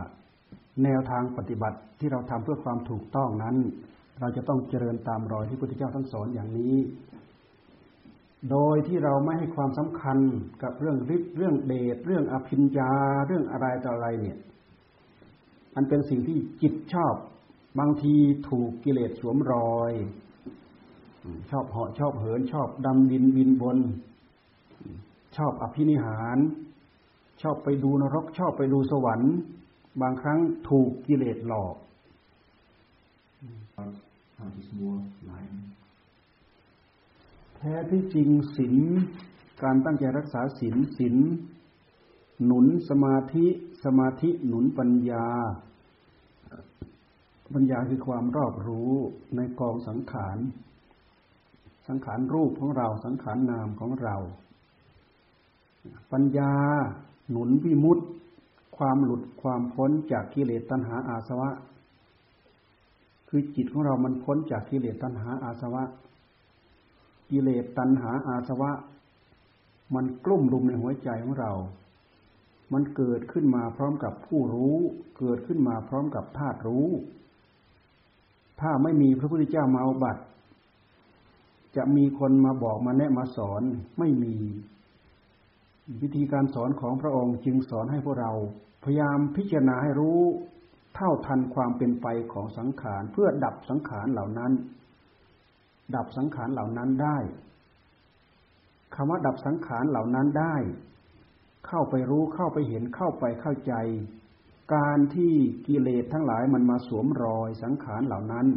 [0.83, 3.55] แนวทางปฏิบัติที่เราทำเพื่อความถูกต้องนั้น
[4.19, 6.75] เราจะต้องเจริญตามรอยที่พระพุทธเจ้าท่านสอนอย่างนี้
[8.51, 10.17] โดยที่เราไม่ให้ความสำคัญ
[10.63, 12.91] กับเรื่องฤทธิ์เรื่องเดชเรื่องอภิญญา
[13.27, 14.37] เรื่องอะไรต่ออะไรเนี่ย
[15.75, 17.15] อันเป็นสิ่งที่จิตชอบ
[17.79, 18.13] บางที
[18.49, 19.91] ถูกกิเลสสวมรอย
[21.51, 23.77] ชอบเหาะชอบเหิน ชอบดำดินบินบน
[25.37, 26.37] ชอบอภินิหาร
[27.41, 29.33] ชอบไปดูนรก ชอบไปดูสวรรค์
[30.01, 31.75] บางครั้งถูกกิเลสหลอก
[37.55, 38.75] แท้ที่จริงศีล
[39.63, 41.15] การตั้งใจรักษาศีลศีล
[42.45, 43.45] หนุนสมาธิ
[43.83, 45.25] สมาธิหนุนปัญญา
[47.53, 48.91] ปัญญาคือความรอบรู้
[49.35, 50.37] ในกองสังขาร
[51.87, 54.15] สังขารรูปของเราสังขารนามของเรา
[56.11, 56.53] ปัญญา
[57.29, 58.01] หนุนวิมุตต
[58.77, 61.49] ความหลุดความพ้นจากกิเลสตัณหาอาสวะ
[63.27, 65.83] คือจิตของเรามันพ้นจากกิเลสตัณหาอาสวะ
[67.29, 68.71] กิเลสตัณหาอาสวะ
[69.95, 71.51] มันกลุ่มรุมในหัวใจของเรา
[72.73, 74.77] มันเกิดขึ้นมาพร้อมกับผู้รู้
[75.19, 76.87] เกิดขึ้นมาพร้อมกับธาตุรู้
[78.61, 80.23] ถ้าไม่มีพระพุทธเจ้ามาอุบัติ
[81.75, 83.63] จะมีคนมาบอกมาแนะมาสอน
[83.99, 84.35] ไม่มี
[86.01, 88.33] วิธีการสอนของพระองค์จึงสอนให้พวกเรา
[88.83, 90.19] พยายามพิจารณาให้รู้
[90.95, 94.51] เท่าทันความเป็นไปของสังขารเพื่อดับสังขารเหล่านั้น
[95.95, 97.17] ดับสังขารเหล่านั้นได้
[98.95, 100.55] คำว่าดับสังขารเหล่านั้นได้
[101.67, 103.73] เข้าไปรู้เข้าไปเห็นเข้าไปเข้าใจ
[104.75, 105.33] การที่
[105.67, 108.47] กิเลสทั้งหลายมันมาสวมรอยสังขารเหล่านั้น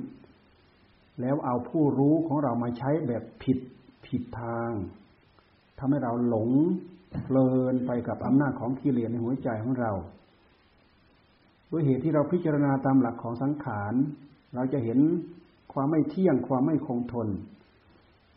[1.21, 3.59] แล้วเอาผู้รู้ของเรามาใช้แบบผิด
[4.07, 4.71] ผิดทาง
[5.79, 6.51] ทำให้เราหลง
[7.23, 9.93] เพลินไปกับอำนาจของกิเลสในหัวใจของเรา
[11.71, 13.95] ด้วยเหตุที่เราพิจารณาตามหลักของสังขาร
[14.55, 14.99] เราจะเห็น
[15.73, 17.29] ความไม่เที่ยงความไม่คงทน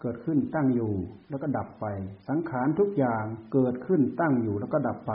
[0.01, 0.93] เกิดขึ้นตั้งอยู่
[1.29, 1.85] แล้วก็ดับไป
[2.29, 5.13] สังขารทุกอย่างเกิดขึ้นตั้งอยู่แล้วก็ดับไป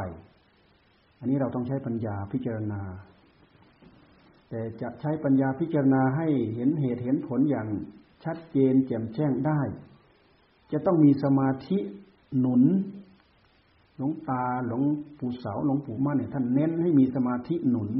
[1.18, 2.82] อันนี้เราต้องใช้ปัญญาพิจารณา
[4.48, 7.68] แต่จะใช้ปัญญาพิจารณาให้เห็นเหตุเห็นผลอย่าง
[8.24, 9.60] ชัดเจนแจ่มแจ้งได้
[10.72, 11.78] จะต้องมีสมาธิ
[12.38, 12.62] หนุน
[13.96, 14.82] หลวงตาหลวง
[15.18, 17.90] ปู่เสาหลวงปู่มั่นเนี่ยท่านเน้นให้มีสมาธิหนุน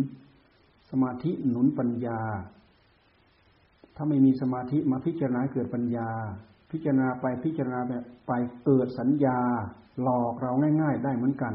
[0.90, 2.20] สมาธิหนุนปัญญา
[3.96, 6.08] ถ้าไม่มีสมาธิมาพิจารณาเกิดปัญญา
[6.70, 7.80] พิจารณาไปพิจารณา
[8.26, 8.32] ไป
[8.64, 9.38] เกิดสัญญา
[10.02, 10.52] หลอกเรา
[10.82, 11.54] ง่าย ๆ ได้เหมือนกัน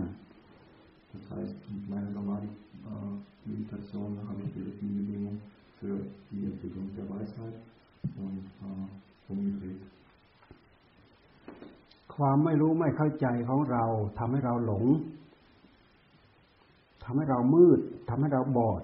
[1.13, 2.49] Das heißt, mit meiner normalen
[2.91, 5.37] äh, Meditation habe ich die richtigen Bedingungen
[5.79, 5.95] für
[6.29, 7.55] die Entwicklung der Weisheit
[8.25, 9.81] und äh, umgedreht.
[12.15, 13.83] ความไม่รู้ไม่เข้าใจของเรา
[14.19, 14.83] ทำให้เราหลง
[17.03, 18.81] ทำให้เรามืดทำให้เราบอด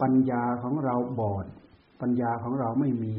[0.00, 1.46] ปัญญาของเราบอด
[2.00, 3.16] ปัญญาของเราไม่มี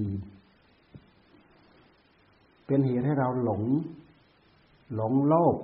[2.66, 3.64] เป็นเหตุให้เราหลง
[4.96, 5.58] หลงโลภ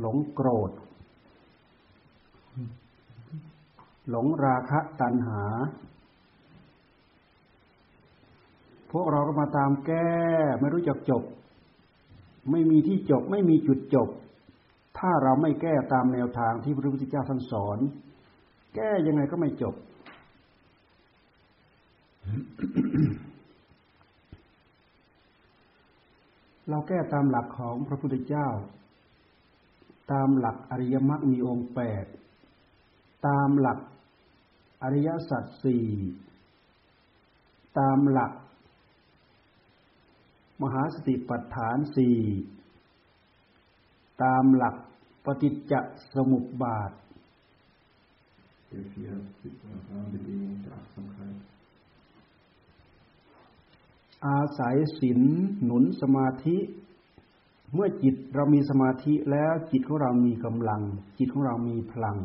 [0.00, 0.70] หลงโกรธ
[4.10, 5.42] หลงราคะตัณหา
[8.92, 10.10] พวกเราก็มาตามแก้
[10.60, 11.22] ไม่รู้จักจบ
[12.50, 14.08] ไม่มีที่จบไม่มีจุดจบ
[14.98, 17.78] ถ้าเราไม่แก้ตามแนวทางที่พระพุทธเจ้าท่านสอน
[18.78, 19.74] แก้ยังไงก็ไม่จบ
[26.68, 28.48] เราแก้ตามหลักของพระพุทธเจ้า
[30.12, 32.04] ตามหลักอริยมรรคมีองค์แปด
[33.26, 33.78] ตามหลัก
[34.82, 35.86] อริยสัจสี่
[37.78, 38.32] ตามหลัก
[40.62, 42.18] มหาสติปัฏฐานสี่
[44.22, 44.76] ตามหลัก
[45.24, 45.74] ปฏิจจ
[46.14, 46.92] สมุปบาท
[48.70, 49.12] Der vier
[50.12, 51.36] Bedingungen der Achtsamkeit.
[54.26, 55.20] อาศัยศีล
[55.64, 56.56] หนุนสมาธิ
[57.74, 60.82] เมื่อจิตเรามีสมาธิแล้วจิตของเรามีกำลัง
[61.18, 62.18] จิตของเรามีพลัง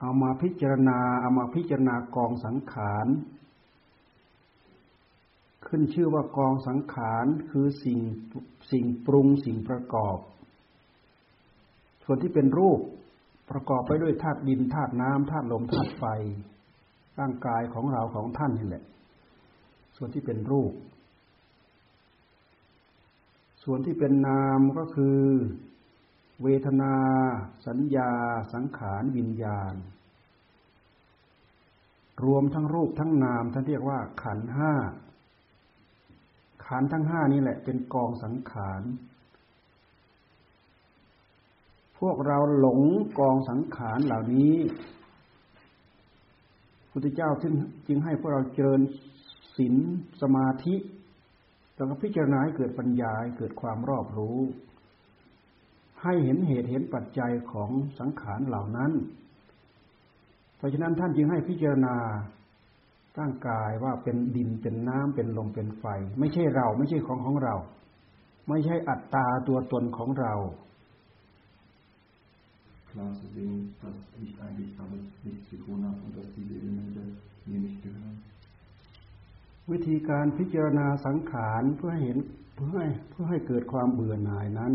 [0.00, 3.06] เอามาพิจารณาเอามาพิจารณากองสังขาร
[5.66, 7.98] ขึ้นชื่อว่ากองสังขารคือสิ่ง
[8.70, 10.18] สิ่งปรุงสิ่งประกอบ
[12.04, 12.80] ส่วนที่เป็นรูป
[13.50, 16.04] ประกอบไปด้วยธาตุดินธาตุน้ำธาตุลมธาตุไฟ
[17.18, 18.84] ร่างกายของเราของท่านนี่แหละ
[19.96, 20.72] ส่วนที่เป็นรูป
[23.62, 25.20] ส่วนที่เป็นนามก็คือ
[26.42, 26.94] เวทนา
[27.66, 28.12] สัญญา
[28.54, 29.74] สังขารวิญญาณ
[32.24, 34.72] รวมทั้งรูปทั้งนามท่านเรียกว่าขันห้า
[36.66, 38.82] ขันทั้งห้านี่แหละเป็นกองสังขาร
[42.00, 42.80] พวกเราหลง
[43.18, 44.54] กองสังขารเหล่านี้
[46.90, 47.54] พุทธเจ้าจึง
[47.88, 48.80] จึงให้พวกเราเจริญ
[49.56, 49.74] ศีล
[50.22, 50.76] สมาธิ
[51.74, 54.38] แล้วก็พิจารณาให้เกิดปัญญาเกิดความรอบรู้
[56.02, 58.92] ให้เห็นเหตุเห็นปัจจัยของสังขารเหล่านั้น
[60.56, 61.96] เพราะฉะนั้นท่านจึงให้พิจารณา
[63.18, 65.84] ร่างกายว่าเป็นดินเป็นน้ำเป็นลมเป็นไฟ
[66.18, 67.54] ไม่ใช่เราไม่ใช่ของของเรา
[68.48, 70.34] ไม่ใช่อัตตาตัวตนของเรา
[72.92, 77.00] Klar zu sehen, dass ich eigentlich damit nichts zu tun habe und dass diese Elemente
[77.46, 78.16] mir nicht gehören.
[79.72, 82.18] วิธีการพิจารณาสังขารเพื่อเห็น
[82.54, 84.74] เพื่อให้เพื่อให้เกิดความเบื่อหน่ายนั้น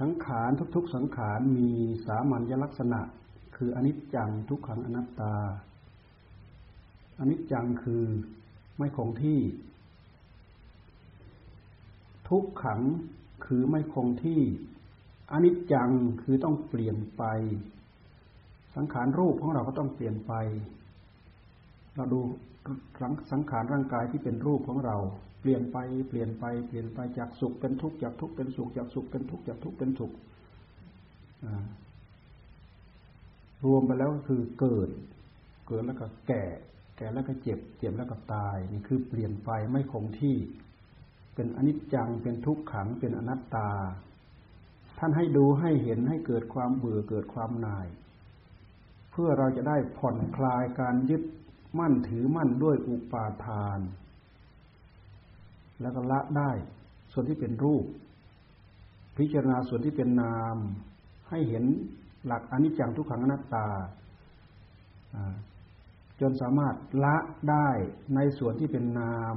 [0.00, 1.70] สังขารทุกๆ สังขารมี
[2.06, 3.00] สามัญลักษณะ
[3.56, 5.34] คืออนิจจังทุกขังอนัตตา
[7.20, 8.04] อนิจจังคือ
[8.78, 9.40] ไม่คงที่
[12.28, 12.80] ทุกขัง
[13.46, 14.40] คือไม่คงที่
[15.32, 15.90] อนิจจัง
[16.22, 17.24] คือต้องเปลี่ยนไป
[18.76, 20.32] สังขารรูปของเราก็ต้องเปลี่ยนไป
[21.96, 22.20] เราดู
[23.32, 24.96] สังขารร่างกายที่เป็นรูปของเรา
[25.40, 25.76] เปลี่ยนไป
[26.08, 30.12] เปลี่ยนไปเปลี่ยนไปจากสุขเป็นทุกข์จากทุกข์เป็นสุขจากสุขเป็นทุกข์จากทุกข์เป็นสุข
[33.64, 34.88] รวมไปแล้วก็คือเกิด
[35.68, 36.44] เกิดแล้วก็แก่
[36.96, 40.36] แก่แล้วก็เจ็บ เจ็บแล้วก็ตายนี่คือเปลี่ยนไปไม่คงที่
[41.34, 43.70] เป็นอนิจจังเป็นทุกขังเป็นอนัตตา
[45.02, 47.86] ท่านให้ดูให้เห็นให้เกิดความเบื่อเกิดความหน่าย
[49.10, 51.22] เพื่อเราจะได้ผ่อนคลายการยึด
[51.78, 53.80] มั่นถือมั่นด้วยอุปาทาน
[55.80, 56.50] แล้วก็ละได้
[57.12, 57.84] ส่วนที่เป็นรูป
[59.16, 60.56] พิจารณาส่วนที่เป็นนาม
[61.30, 61.64] ให้เห็น
[62.26, 63.68] หลักอนิจจังทุกขังอนัตตา
[66.20, 66.74] จนสามารถ
[67.04, 67.16] ละ
[67.50, 67.68] ได้
[68.14, 69.36] ในส่วนที่เป็นนาม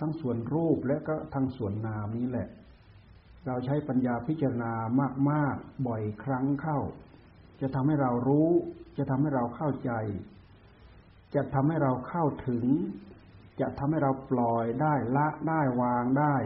[0.00, 2.48] ทั้งส่วนรูปและก็ทั้งส่วนนามนี้แหละ
[3.46, 4.72] เราใช้ปัญญาพิจารณา
[5.30, 6.78] มากๆบ่อยครั้งเข้า
[7.60, 8.50] จะทำให้เรารู้
[8.98, 9.92] จะทำให้เราเข้าใจ
[11.34, 12.64] จะทำให้เราเข้าถึง
[13.60, 16.36] จะทำให้เราปล่อยได้ละได้วางได้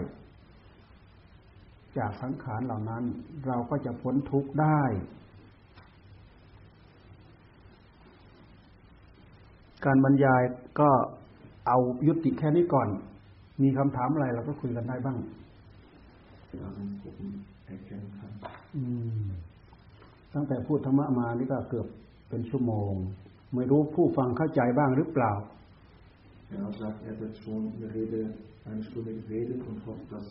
[1.98, 3.04] จากสังขารเหล่านั้น
[3.46, 4.82] เราก็จะพ้นทุกข์ได้
[9.84, 10.42] การบรรยาย
[10.80, 10.90] ก็
[11.68, 12.88] เอายุติแค่นี้ก่อน
[13.62, 15.28] มีคำถามอะไรเราก็คุยกันได้บ้าง ja, so Gruppen erkennen kann.
[15.28, 16.39] อืม
[20.34, 21.86] ตั้งแต่พูดธรรมะมานี่ก็เกือบ
[22.28, 22.92] เป็นชั่วโมง
[23.54, 25.32] ไม่รู้ผู้ฟังเข้าใจบ้างหรือเปล่า
[26.52, 28.20] Er sagt, er hat jetzt schon eine Rede,
[28.68, 30.26] eine Stunde geredet und hofft, dass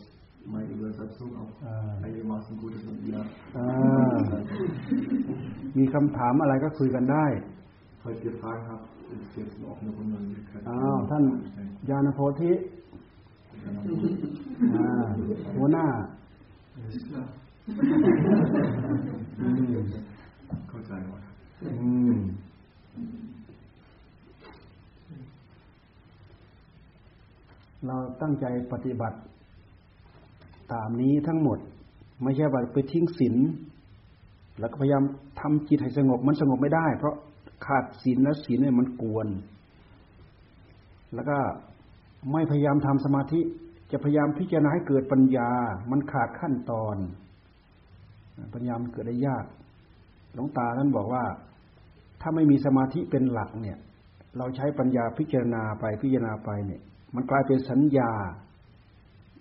[0.54, 2.04] meine Übersetzung auch Ah.
[2.06, 3.20] einigermaßen gut ist und ihr
[3.56, 4.18] อ่า
[5.78, 7.26] มีคำถามอะไรก็คุยกันได้
[8.02, 10.16] Falls ihr Fragen habt, ist jetzt eine offene Runde.
[10.20, 11.88] und ihr könnt อ้าว gerne ท่าน Fragen stellen.
[11.90, 12.52] ยานโพธิ
[15.56, 15.86] หัวหน้า
[16.76, 17.26] Alles klar.
[19.40, 19.82] อืม
[20.70, 21.22] Gott sei Dank.
[21.64, 22.18] อืม
[27.86, 29.18] เราตั้งใจปฏิบัติ
[30.72, 31.58] ตามนี้ทั้งหมด
[32.22, 33.36] ไม่ใช่ว่าไปทิ้งศีล
[34.60, 35.02] แล้วก็พยายาม
[35.40, 37.14] ทำจิตให้สงบมันสงบไม่ได้ เพราะ
[37.66, 39.28] ขาดศีลและศีลเนี่ยมันกวน
[41.14, 41.38] แล้วก็
[42.32, 43.40] ไม่พยายามทำสมาธิ
[43.92, 45.50] จะพยายามพิจารณาให้เกิดปัญญา
[45.90, 46.96] มันขาดขั้นตอน
[48.54, 49.44] ปัญญามันเกิดได้ยาก
[50.34, 51.24] หลวงตาท่านบอกว่า
[52.20, 53.78] ถ้าไม่มีสมาธิเป็นหลักเนี่ย
[54.38, 56.80] เราใช้ปัญญาพิจารณาไปพิจารณาไปเนี่ย
[57.14, 58.10] มันกลายเป็นสัญญา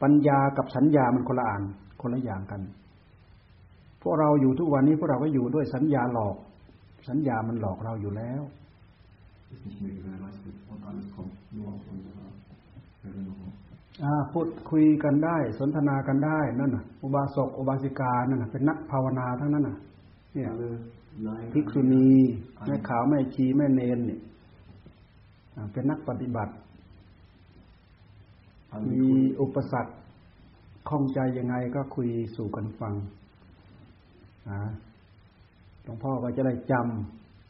[0.01, 1.63] ปัญญากับสัญญามันคนละอัน
[2.01, 2.61] คนละอย่างกัน
[4.01, 6.35] พวกเราอยู่ทุกวันนี้พวกเราก็อยู่ด้วยสัญญาหลอก
[7.09, 8.41] สัญญามันหลอกเราอยู่แล้ว
[14.33, 19.77] พูดคุยกันได้ สนทนากันได้นั่นน่ะ อุบาสกอุบาสิกานั่นน่ะเป็นนักภาวนาทั้งนั้นน่ะ
[20.33, 20.69] เนี่ย Alle
[21.25, 22.07] Laien, ภิกษุณี
[22.65, 24.19] แม่ขาวแม่ชีแม่เนนเนี่ย
[25.55, 26.53] อ่าเป็นนักปฏิบัติ
[28.75, 29.93] alle มี die อุปสรรค
[30.89, 32.93] ข้องใจยังไงก็คุยสู่กันฟัง
[34.49, 34.59] นะ
[35.83, 36.73] หลวงพ่อก็จะได้จ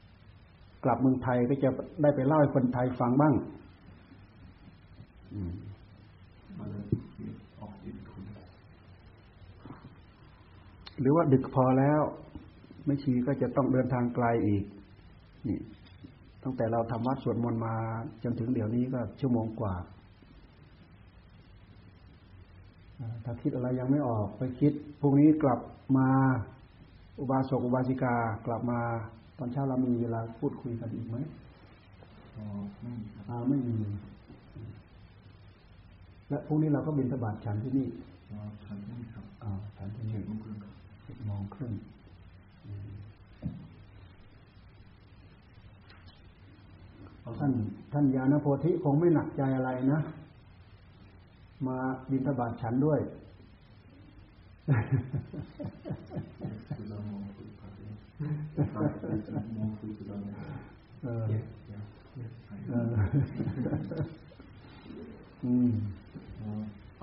[0.04, 1.70] ำกลับเมืองไทยก็จะ
[2.02, 3.34] ได้ไปเล่าให้คนไทยฟังบ้าง
[11.00, 12.02] หรือว่าดึกพอแล้ว
[12.86, 14.64] ไม่ชีก็จะต้องเดินทางไกลอีก
[15.48, 15.60] นี่
[16.44, 17.76] ตั้งแต่เราทำวัดสวดมนต์มา
[18.24, 19.76] จนถึงเดี๋ยวนี้ก็ชั่วโมงกว่า
[23.00, 25.60] อ่าถ้าคิดอะไรยังไม่ออกไปคิดพรุ่งนี้กลับ
[25.98, 26.10] มา
[27.20, 28.80] อุบาสกอุบาสิกา กลับมา
[29.38, 31.18] ตอนเช้าเรามีเวลาพูดคุยกันอีกไหม
[32.42, 33.78] Oh, nein, ich อ่าไม่มี
[36.30, 37.88] และพรุ่งนี้เราก็บินทบาทฉันที่นี่
[38.32, 39.30] habe ja, scheint nicht gehabt.
[39.44, 40.78] อ่าฉันที่นี่ Im Dunkeln gehabt.
[41.08, 41.72] สิบโมงครึ่ง
[42.66, 42.90] อืม
[47.40, 47.52] ท่าน
[47.94, 50.00] ท่านยานโพธิคงไม่หนักใจอะไรนะ
[51.68, 51.78] มา
[52.12, 53.00] บินทบาทฉันด้วย
[56.78, 57.90] Zusammen morgen früh Kaffee.
[58.58, 58.80] Ja,
[59.56, 60.32] morgen früh zusammen.
[61.04, 61.40] เออ Ja,
[61.74, 61.80] ja.
[62.70, 62.94] เออ
[65.44, 65.99] อืม Ja.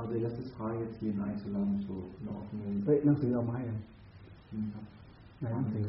[0.06, 3.78] Also die letzte Frage jetzt jeden einzuladen, so eine offene เฮ้ยหนังสือเอามาให้ยัง
[4.52, 4.82] Hinter.
[5.40, 5.84] ไหนหนังสือ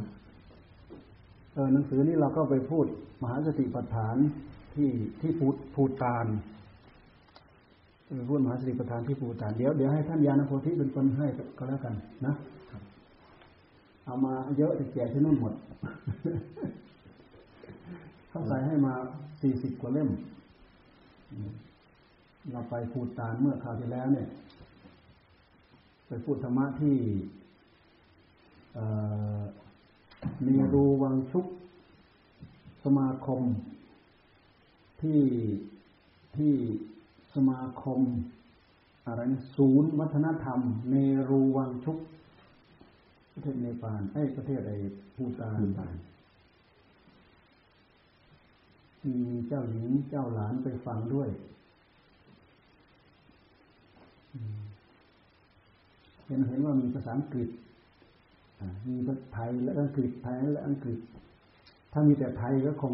[1.54, 2.86] เออหนังสือนี้เราก็ไปพูด
[3.22, 4.16] มหาสติปัฏฐาน
[4.76, 4.90] ที่
[5.22, 6.28] ที่ภูภูตาน
[8.08, 11.94] เออพูดมหาสติปัฏฐานที่ภูตานเดี๋ยวเดี๋ยวให้ท่านยานโพธิเป็นคนให้ก็แล้วกัน
[12.26, 12.34] นะ
[14.06, 15.54] เอามาเยอะแต่แจกที่นู่นหมด
[18.30, 18.94] เขาใส่ให้มา
[19.42, 20.10] สี่สิบกว่าเล่ม
[21.32, 21.52] อืม
[22.52, 24.28] เราไปพูดตานเมื่อคราวที่แล้วเนี่ย
[26.08, 26.98] ไปพูดธรรมะที่
[28.76, 31.46] เมีรูวังชุก
[32.84, 33.42] สมาคม
[35.02, 35.22] ที่
[36.38, 36.54] ที่
[37.34, 38.00] สมาคม
[39.06, 40.96] อะไรนะศูนย์วัฒนธรรม เน
[41.30, 41.98] รูวังชุก
[43.34, 44.78] ประเทศเนปาลไอ้ประเทศไอ้
[45.16, 45.60] ภูตาน
[49.06, 49.18] มี
[49.48, 51.30] เจ้าหญิงเจ้าหลานไปฟังด้วย
[56.26, 57.50] เห็นเห็นว่ามีภาษาอังกฤษ
[58.60, 61.00] อ่ามีภาษาไทยและอังกฤษไทยและอังกฤษ
[61.92, 62.94] ถ้ามีแต่ไทยก็คง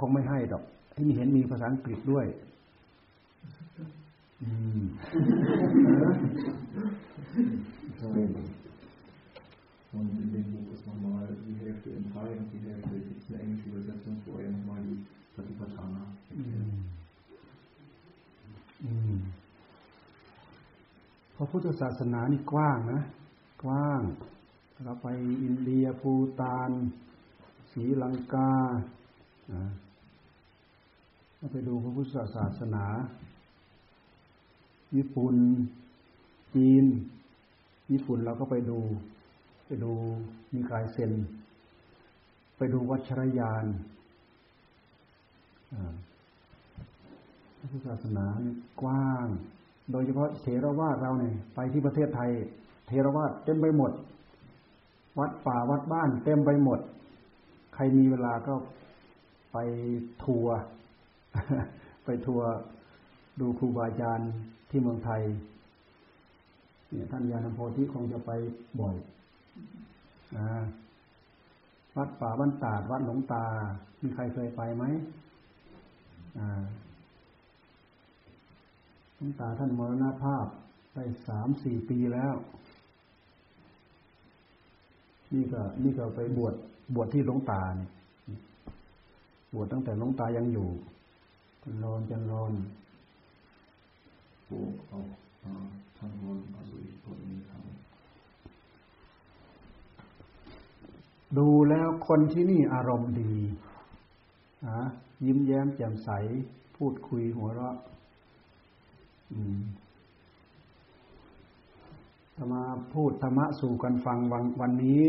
[0.00, 0.62] คงไม่ให้ดอก
[0.94, 2.26] ที่มีเห็นมีภาษาอังกฤษด้วย
[4.42, 4.82] อืม
[9.96, 13.40] Und in dem Buch ist nochmal die Hälfte in Thai und die Hälfte ist eine
[13.42, 14.98] englische Übersetzung, wo er nochmal die
[15.34, 16.88] Satipatthana อืม erklärt.
[18.84, 19.18] อืม
[21.40, 23.02] พระพุทธศาสนานี่กว้างนะ
[23.64, 24.00] กว้าง
[24.84, 25.06] เราไป
[25.42, 26.70] อินเดียภูตาน
[27.72, 28.52] ศรีลังกา
[31.36, 32.84] เราไปดูพระพุทธศาสนา
[34.96, 35.36] ญี่ปุ่น
[36.54, 36.84] จีน
[37.92, 38.80] ญี่ปุ่นเราก็ไปดู
[39.66, 39.92] ไปดู
[40.52, 41.12] มีกายเซน
[42.56, 43.64] ไปดูวัชรยาน
[47.58, 48.40] พระพุทธศาสนาน
[48.82, 49.28] กว้าง
[49.90, 52.30] โดยเฉพาะเทรวาสเราเนี่ยไปที่ประเทศไทย
[52.86, 53.92] เทรวาสเต็มไปหมด
[55.18, 56.80] วัดป่าวัดบ้านเต็มไปหมด
[57.74, 58.54] ใครมีเวลาก็
[59.52, 59.56] ไป
[60.24, 60.56] ทัวร์
[62.04, 62.48] ไปทัวร์
[63.40, 64.30] ดูครูบาอาจารย์
[64.70, 65.22] ที่เมืองไทย
[66.90, 68.30] เนี่ยท่านยานโพธิคงจะไป
[68.80, 68.96] บ่อย
[70.36, 70.38] อ
[71.96, 73.44] วัดป่าบ้านตาดวัดหลวงตา
[74.02, 74.84] มีใครเคยไปไหม
[79.18, 80.46] หลวงตาท่านมรณภาพ
[80.92, 82.34] ไปสามสี่ปีแล้ว
[85.34, 86.54] นี่ก็ นี่ก็ไปบวช
[86.94, 87.90] บวชที่หลวงตาเนี่ย
[89.54, 90.68] บวชตั้งแต่หลวงตายังอยู่
[91.62, 92.52] จันรอนจันรอน
[94.46, 94.98] โอ้เอา
[95.96, 97.60] ท่านวนอสุริคนนี้ครับ
[101.38, 103.34] ดูแล้วคนที่นี่อารมณ์ดี
[104.66, 104.80] นะ
[105.24, 106.10] ยิ้มแย้มแจ่มใส
[106.76, 107.76] พูดคุยหัวเราะ
[112.36, 112.62] ธรรมา
[112.94, 115.06] พูดธรรมะสู่กันฟังวันวันนี้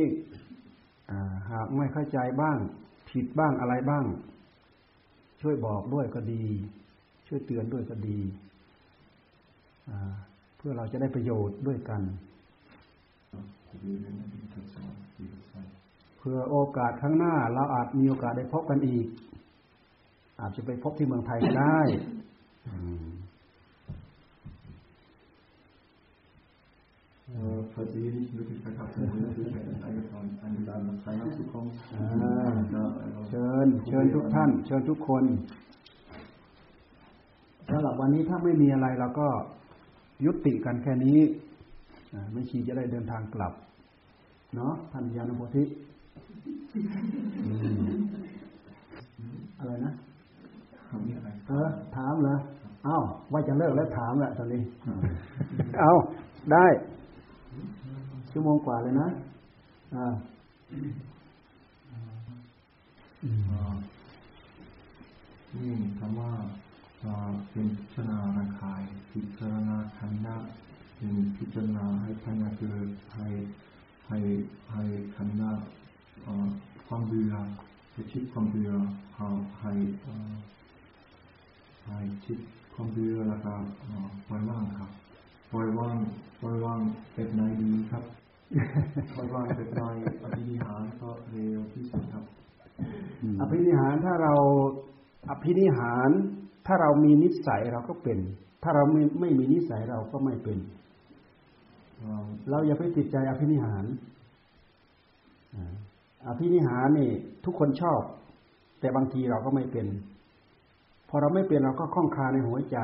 [1.51, 2.57] หากไม่เข้าใจบ้าง
[3.09, 4.05] ผิดบ้างอะไรบ้าง
[5.41, 6.45] ช่วยบอกด้วยก็ดี
[7.27, 8.19] ช่วยเตือนด้วยก็ดี
[10.57, 12.01] เพื่อเราจะได้ประโยชน์ด้วยกัน
[16.17, 19.07] เพื่อโอกาสข้างหน้า เราอาจมีโอกาสได้พบกันอีก
[20.39, 21.79] อาจจะไปพบที่เมืองไทยก็ได้
[22.65, 22.69] เอ
[23.05, 23.07] อ
[27.75, 29.63] falls ihr nicht die Möglichkeit habt, eine Möglichkeit
[30.43, 31.71] eingeladen, nach Thailand zu kommen.
[33.29, 35.23] เชิญเชิญทุกท่าน เชิญทุกคน
[37.69, 39.27] สำหรับวันนี้ถ้าไม่มีอะไรเราก็
[40.25, 41.19] ยุติกันแค่นี้
[42.33, 43.53] ไม่ชีจะได้เดินทางกลับ
[44.55, 45.63] เนาะท่านยานโพธิ
[49.59, 49.93] อะไรนะ
[51.47, 52.35] เออถามเหรอ
[52.85, 52.99] เอ้า
[53.31, 54.61] ว่าจะเลิกแล้วถามแหละตอนนี้
[55.79, 55.91] เอา
[56.51, 56.65] ได้
[58.31, 59.07] ชั่วโมงกว่าเลยนะ
[59.93, 60.05] อ่า
[65.55, 66.31] นี่คำว่า
[67.49, 70.35] เป็นพิจารณาร่างกายพิจารณาขันธ์นะ
[70.95, 72.75] เป็นพิจารณาให้พัญญาคือ
[73.13, 73.27] ให้
[74.07, 74.17] ให้
[74.71, 74.83] ให้
[75.15, 75.51] ขันธ์นะ
[76.87, 77.33] ความเบื่อ
[77.91, 78.71] ให้ชิดความเบื่อ
[79.15, 79.71] ให้
[81.85, 82.39] ให้ชิด
[82.73, 83.53] ความเบื่อแล้วก็
[84.27, 84.91] ปล่อยว่างครับ
[85.51, 85.97] ปล่อยว่าง
[86.41, 86.79] ปล่อยว่าง
[87.13, 88.03] เป็นไหนดีครับ
[89.15, 89.81] ปล่อยว่างเป็นไหน
[90.23, 92.23] อภินิหารก็เร็วที่สุดครับ
[93.41, 94.33] อภินิหารถ้าเรา
[95.29, 96.09] อภินิหาร
[96.67, 98.19] ถ้าเรามีนิสัยเราก็เป็น
[98.63, 100.57] ถ้าเราไม่ไม่มีนิสัยเราก็ไม่เป็น
[102.49, 103.85] เราอย่าไปติดใจอภินิหาร
[106.27, 107.09] อภินิหารนี่
[107.45, 108.01] ทุกคนชอบ
[108.79, 109.87] แต่บางทีเราก็ไม่เป็น
[111.09, 112.77] พอเราไม่เป็นเราก็คล้องคาในหัวใจ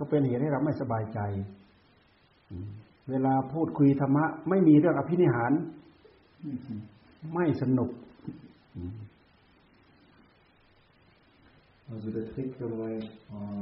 [0.00, 1.20] ก็เป็นเหตุให้เราไม่สบายใจ
[3.10, 5.52] เวลาพูดคุยธรรมะ ไม่มีเรื่องอภินิหาร
[7.34, 7.90] ไม่สนุก
[11.92, 12.94] Also der Trick dabei,
[13.34, 13.60] äh,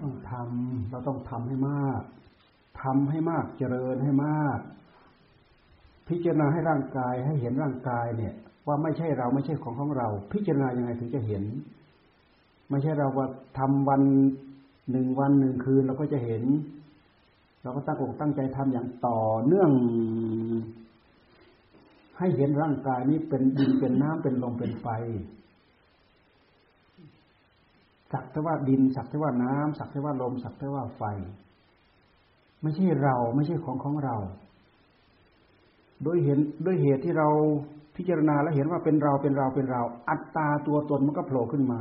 [0.00, 2.02] ต้องทำเราต้องทำให้มาก
[2.82, 4.58] ทำให้มากเจริญให้มาก
[6.08, 8.34] พิจารณาให้ร่างกายให้เห็นร่างกายเนี่ย
[8.68, 11.44] ว่าไม่ใช่เราไม่ใช่ของของเรา พิจารณายังไงถึงจะเห็น
[12.70, 13.26] ไม่ใช่เราว่า
[13.58, 14.02] ทำวัน
[14.90, 16.42] หนึ่งวันหนึ่งคืนเราก็จะเห็น
[17.62, 19.70] เราก็ตั้งอกตั้งใจทำอย่างต่อเนื่อง
[22.18, 24.86] ให้เห็นร่างกายนี้เป็นดินเป็นน้ำเป็นลมเป็นไฟ
[28.12, 31.02] สักแต่ว่าดินสักแต่ว่าน้ำสักแต่ว่าลมสักแต่ว่าไฟ
[32.62, 34.16] ไม่ใช่เราไม่ใช่ของของเรา
[36.02, 37.28] โดยเห็นด้วยเหตุที่เรา
[37.98, 41.80] พิจารณาแล้วเห็นว่าเป็นเราเป็นเราเป็นเรา อัตตาตัวตนมันก็โผล่ขึ้นมา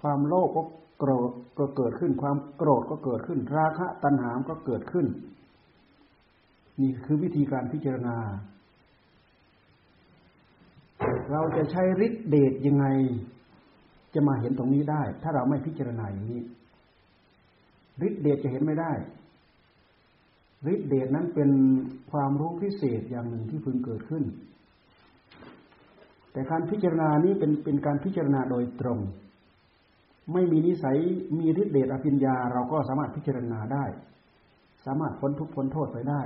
[0.00, 0.62] ความโลภก็
[0.98, 5.06] โกรธก็เกิดขึ้น ความโกรธก็เกิดขึ้น ราคะตัณหาก็เกิดขึ้น
[6.80, 8.16] นี่คือวิธีการพิจารณา
[11.30, 12.86] เราจะใช้ฤทธิเดชยังไง
[14.14, 16.42] จะมาเห็นตรงนี้ได้ ถ้าเราไม่พิจารณาอย่างนี้
[18.06, 18.92] ฤทธิเดชจะเห็นไม่ได้
[20.72, 21.50] ฤทธิเดชนั้นเป็น
[22.10, 24.24] ความรู้พิเศษอย่างหนึ่งที่พึงเกิดขึ้น
[26.32, 28.98] แต่การพิจารณานี้เป็นเป็นการพิจารณาโดยตรง
[30.32, 30.96] ไม่มีนิสัย
[31.38, 33.84] มีฤทธิเดชอภิญญา เราก็สามารถพิจารณาได้
[34.84, 36.22] สามารถพ้นทุกข์พ้นโทษไปได้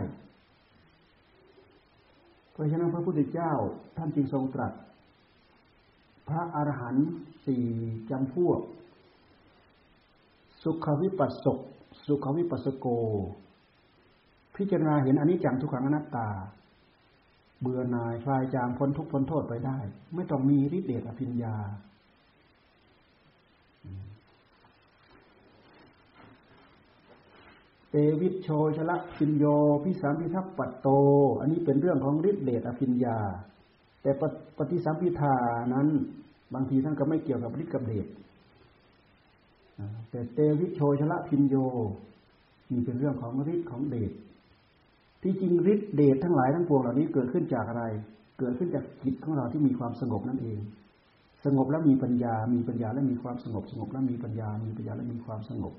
[2.53, 3.53] เพราะฉะนั้นพระพุทธเจ้า
[3.97, 4.73] ท่านจึงทรงตรัส
[6.29, 7.09] พระอรหันต์
[7.47, 7.65] สี่
[8.11, 8.61] จำพวก
[10.63, 11.59] สุขวิปัสสก
[12.07, 12.87] สุขวิปัสสโก
[14.57, 16.29] พิจารณาเห็นอนิจจังทุกขังอนัตตา
[17.61, 19.79] เบื่อหน่ายคลายจางพ้นทุกพ้นโทษไปได้
[20.15, 21.57] ไม่ต้องมีฤทธิ์เดชอภิญญา
[27.91, 29.45] เตวิชโชชละพินโย
[29.85, 30.89] พิสามพิทักษ์ปัตโต
[31.41, 33.19] อันนี้เป็นเรื่องของฤทธิ์เดชอภิญญา
[34.03, 34.11] แต่
[34.59, 35.35] ปฏิสัมพิทา
[35.75, 35.89] นั้น
[36.55, 38.07] บางทีท่านก็ไม่เกี่ยวกับฤทธิ์กับเดช
[40.11, 41.55] แต่เตวิชโชชละพินโย
[42.71, 44.13] นี่เป็นเรื่องของฤทธิ์ของเดช
[45.27, 47.85] ที่จริงฤทธิเดชทั้งหลายทั้งปวงเหล่านี้เกิดขึ้นจากอะไร
[48.39, 50.59] เกิดขึ้นจากจิตของเราที่มีความสงบนั่นเอง
[51.45, 55.75] สงบแล้วมีปัญญา มีปัญญาแล้วมีความสงบ สงบแล้วมีปัญญา มีปัญญาแล้วมีความสงบ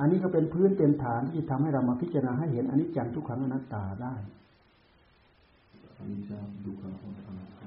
[0.00, 4.14] อันนี้ก็เป็นพื้นเป็นฐานที่จะทำให้เรามาพิจารณาให้เห็นอนิจจังทุกขังอนัตตาได้
[5.98, 7.04] อนิจจาดุกะอ
[7.38, 7.66] นัตตา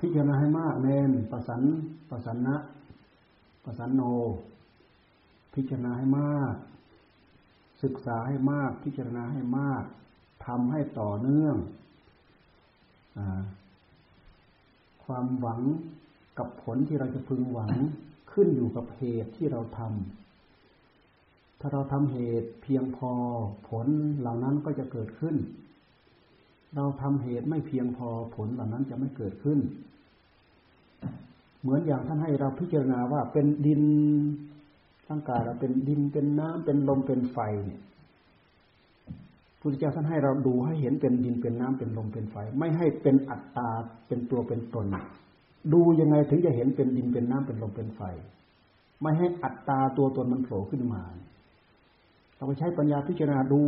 [0.00, 1.62] พิจารณาให้มากเน้นประสัน
[2.10, 2.56] ประสันนะ
[3.64, 4.02] ประสันโน
[5.54, 6.54] พิจารณาให้มาก
[7.82, 9.84] ศึกษาให้มากพิจารณาให้มาก
[10.46, 11.56] ทำให้ต่อเนื่อง
[13.16, 13.18] อ
[15.04, 15.60] ความหวัง
[16.38, 17.72] กับผลที่เราจะพึงหวัง
[18.32, 23.12] ขึ้นอยู่กับเหตุที่เราทำถ้าเราทำเหตุเพียงพอ
[23.68, 23.86] ผล
[24.20, 25.36] เหล่านั้นก็จะเกิดขึ้น
[26.76, 29.58] เราทำเหตุไม่เพียงพอผลเหล่านั้นจะไม่เกิดขึ้น
[31.60, 33.82] เหมือนอย่างท่านให้เราพิจารณาว่าเป็นดิน
[35.08, 37.80] ร่างกายเราเป็นดินเป็นน้ำเป็นลมเป็นไฟเนี่ย
[39.60, 43.68] พุทธเจ้าท่านให้เราดูให้เห็นเป็นดินเป็นน้ำเป็นลมเป็นไฟ ไม่ให้เป็นอัตตา
[44.06, 44.86] เป็นตัวเป็นตน
[45.72, 48.02] ดูยังไงถึงจะเห็นเป็นดินเป็นน้ำเป็นลมเป็นไฟ
[49.02, 51.02] ไม่ให้อัตตาตัวตนมันโผล่ขึ้นมา
[52.34, 53.60] เราไปใช้ปัญญาพิจารณาดู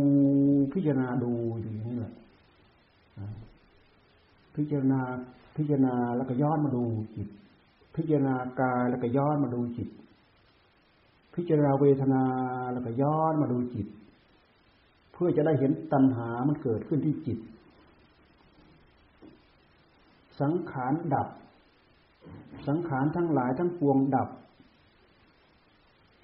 [0.73, 1.31] พิจารณาดู
[1.61, 2.13] อยู่อย่างนี้แหละ
[4.55, 4.99] พิจารณา
[5.57, 6.83] พิจารณาแล้วก็ย้อนมาดู
[7.15, 7.27] จิต
[7.95, 9.89] พิจารณากายแล้วก็ย้อนมาดูจิต
[11.39, 12.23] พิจารณาเวทนา
[12.71, 13.87] แล้วก็ย้อนมาดูจิต
[15.13, 17.39] เพื่อจะได้เห็นตัณหามันเกิดขึ้นที่จิต
[20.41, 21.27] สังขารดับ
[22.67, 24.29] สังขารทั้งหลายทั้งปวงดับ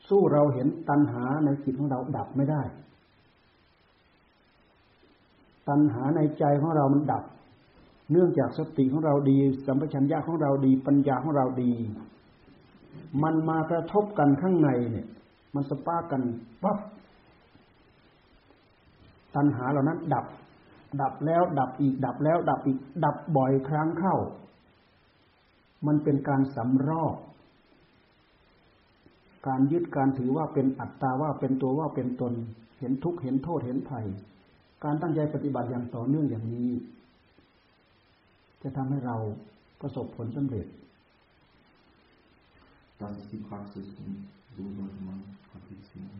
[0.07, 2.61] สู้เราเห็นตัณหาในจิตของเราดับไม่ได้
[5.69, 7.23] ตัณหาในใจของเรามันดับ
[8.11, 11.71] เนื่องจากสติของเราดี สัมปชัญญะของเราดี ปัญญาของเราดี
[13.23, 15.07] มันมากระทบกันข้างในเนี่ย
[15.55, 16.21] มันสปากัน
[16.63, 16.77] ปั๊บ
[19.35, 20.25] ตัณหาเหล่านั้น ดับ
[21.01, 24.15] ดับแล้ว ดับอีก ดับแล้ว ดับอีก ดับบ่อยครั้งเข้า
[25.87, 27.15] มันเป็นการสำรอก
[29.47, 32.33] การยึดการถือว่าเป็นอัตตาว่าเป็นตัวว่าเป็นตน
[32.79, 34.05] เห็นทุกข์เห็นโทษเห็นภัย
[34.83, 36.71] การตั้งใจปฏิบัติอย่างต่อเนื่องอย่างนี้
[38.61, 39.17] จะทำให้เรา
[39.81, 40.65] ประสบผลสำเร็จ
[42.99, 44.15] Das ist die Praxis und
[44.55, 45.19] so sollte man
[45.51, 46.17] praktizieren.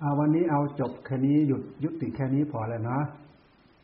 [0.00, 3.00] เอาวันนี้เอาจบแค่นี้หยุดยุติแค่นี้พอแล้วนะ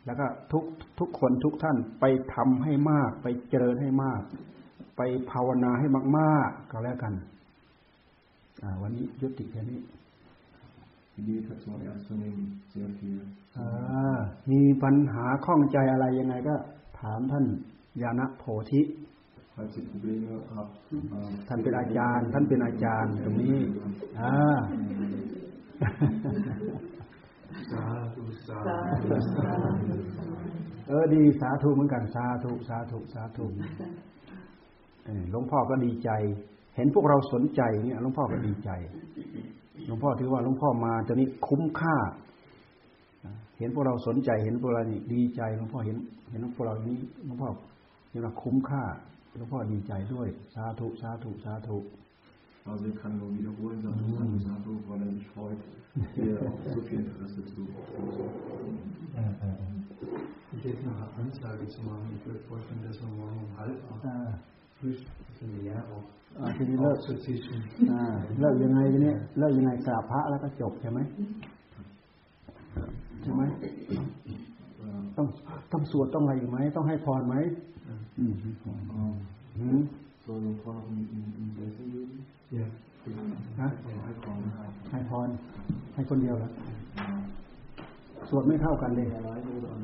[0.06, 0.64] แล้วก็ทุก
[0.98, 2.04] ทุกคนทุกท่านไป
[2.34, 4.22] ทำให้มาก ไปเจริญให้มาก
[4.96, 5.86] ไปภาวนาให้
[6.18, 7.14] มาก ๆ ก็แล้วกัน
[8.62, 9.80] อ่าวันนี้ยุติแค่นี้
[11.16, 13.20] Die Meditation ernst zu nehmen, sehr viel.
[14.50, 16.56] มีปัญหาข้องใจอะไรยังไงก็
[17.00, 17.44] ถามท่าน
[18.02, 18.80] ยานะโพธิ
[19.56, 23.58] ท่านเป็นอาจารย์ ท่านเป็นอาจารย์ตรงนี้
[24.20, 24.34] อ่า
[27.70, 29.96] Sadhu, Sadhu, sadhu.
[30.88, 33.46] เออดีสาธุเหมือนกันสาธุสาธุสาธุ
[35.04, 36.10] เออหลวงพ่อก็ดีใจ
[36.76, 38.70] เห็นพวกเราสนใจเนี่ยหลวงพ่อก็ดีใจ
[39.86, 41.96] หลวงพ่อถือว่าหลวงพ่อมาตอนนี้คุ้มค่า
[43.58, 45.96] เห็นพวกเราสนใจ เห็นพวกเรานี่ดีใจหลวงพ่อเห็น
[46.30, 46.96] เห็นพวกเรานี้
[47.26, 47.48] หลวงพ่อ
[48.10, 48.84] เห็นว่าคุ้มค่า
[49.36, 51.78] หลวงพ่อดีใจด้วย สาธุสาธุสาธุ
[52.72, 55.60] Also ich kann nur wiederholen, Sadhu, Sadhu, Sadhu, weil er mich freut,
[56.16, 57.62] hier auch so viel Interesse zu.
[59.14, 59.76] เออเออเออ
[60.54, 62.06] Ich jetzt noch eine Ansage zu machen.
[62.16, 64.28] Ich würde vorstellen, dass wir morgen um halb acht อ่า
[64.78, 66.04] Frühstück mehr auch
[66.38, 67.58] อ่าทีนี้เลิก aufzutischen.
[67.90, 68.02] อ่า
[68.40, 70.98] เลิกยังไงทีนี้เลิกยังไงกราบพระแล้วก็จบใช่ไหม
[73.22, 73.42] ใช่ไหม
[74.88, 75.26] Äh, ต้อง
[75.72, 77.34] ต้องสวดต้องอะไรอีกไหมต้องให้พรไหม
[78.18, 79.14] อืมให้พร ähm,
[79.58, 79.82] อืม
[80.24, 82.10] soll der Frau noch in, in, in Essen gehen?
[82.58, 82.66] Ja.
[83.60, 84.64] ฮะ Ja, komm, ja.
[84.90, 85.28] ให้พร
[85.94, 86.48] ให้คนเดียวเหรอ
[88.28, 89.82] สวดไม่เท่ากันเลย Alleine oder an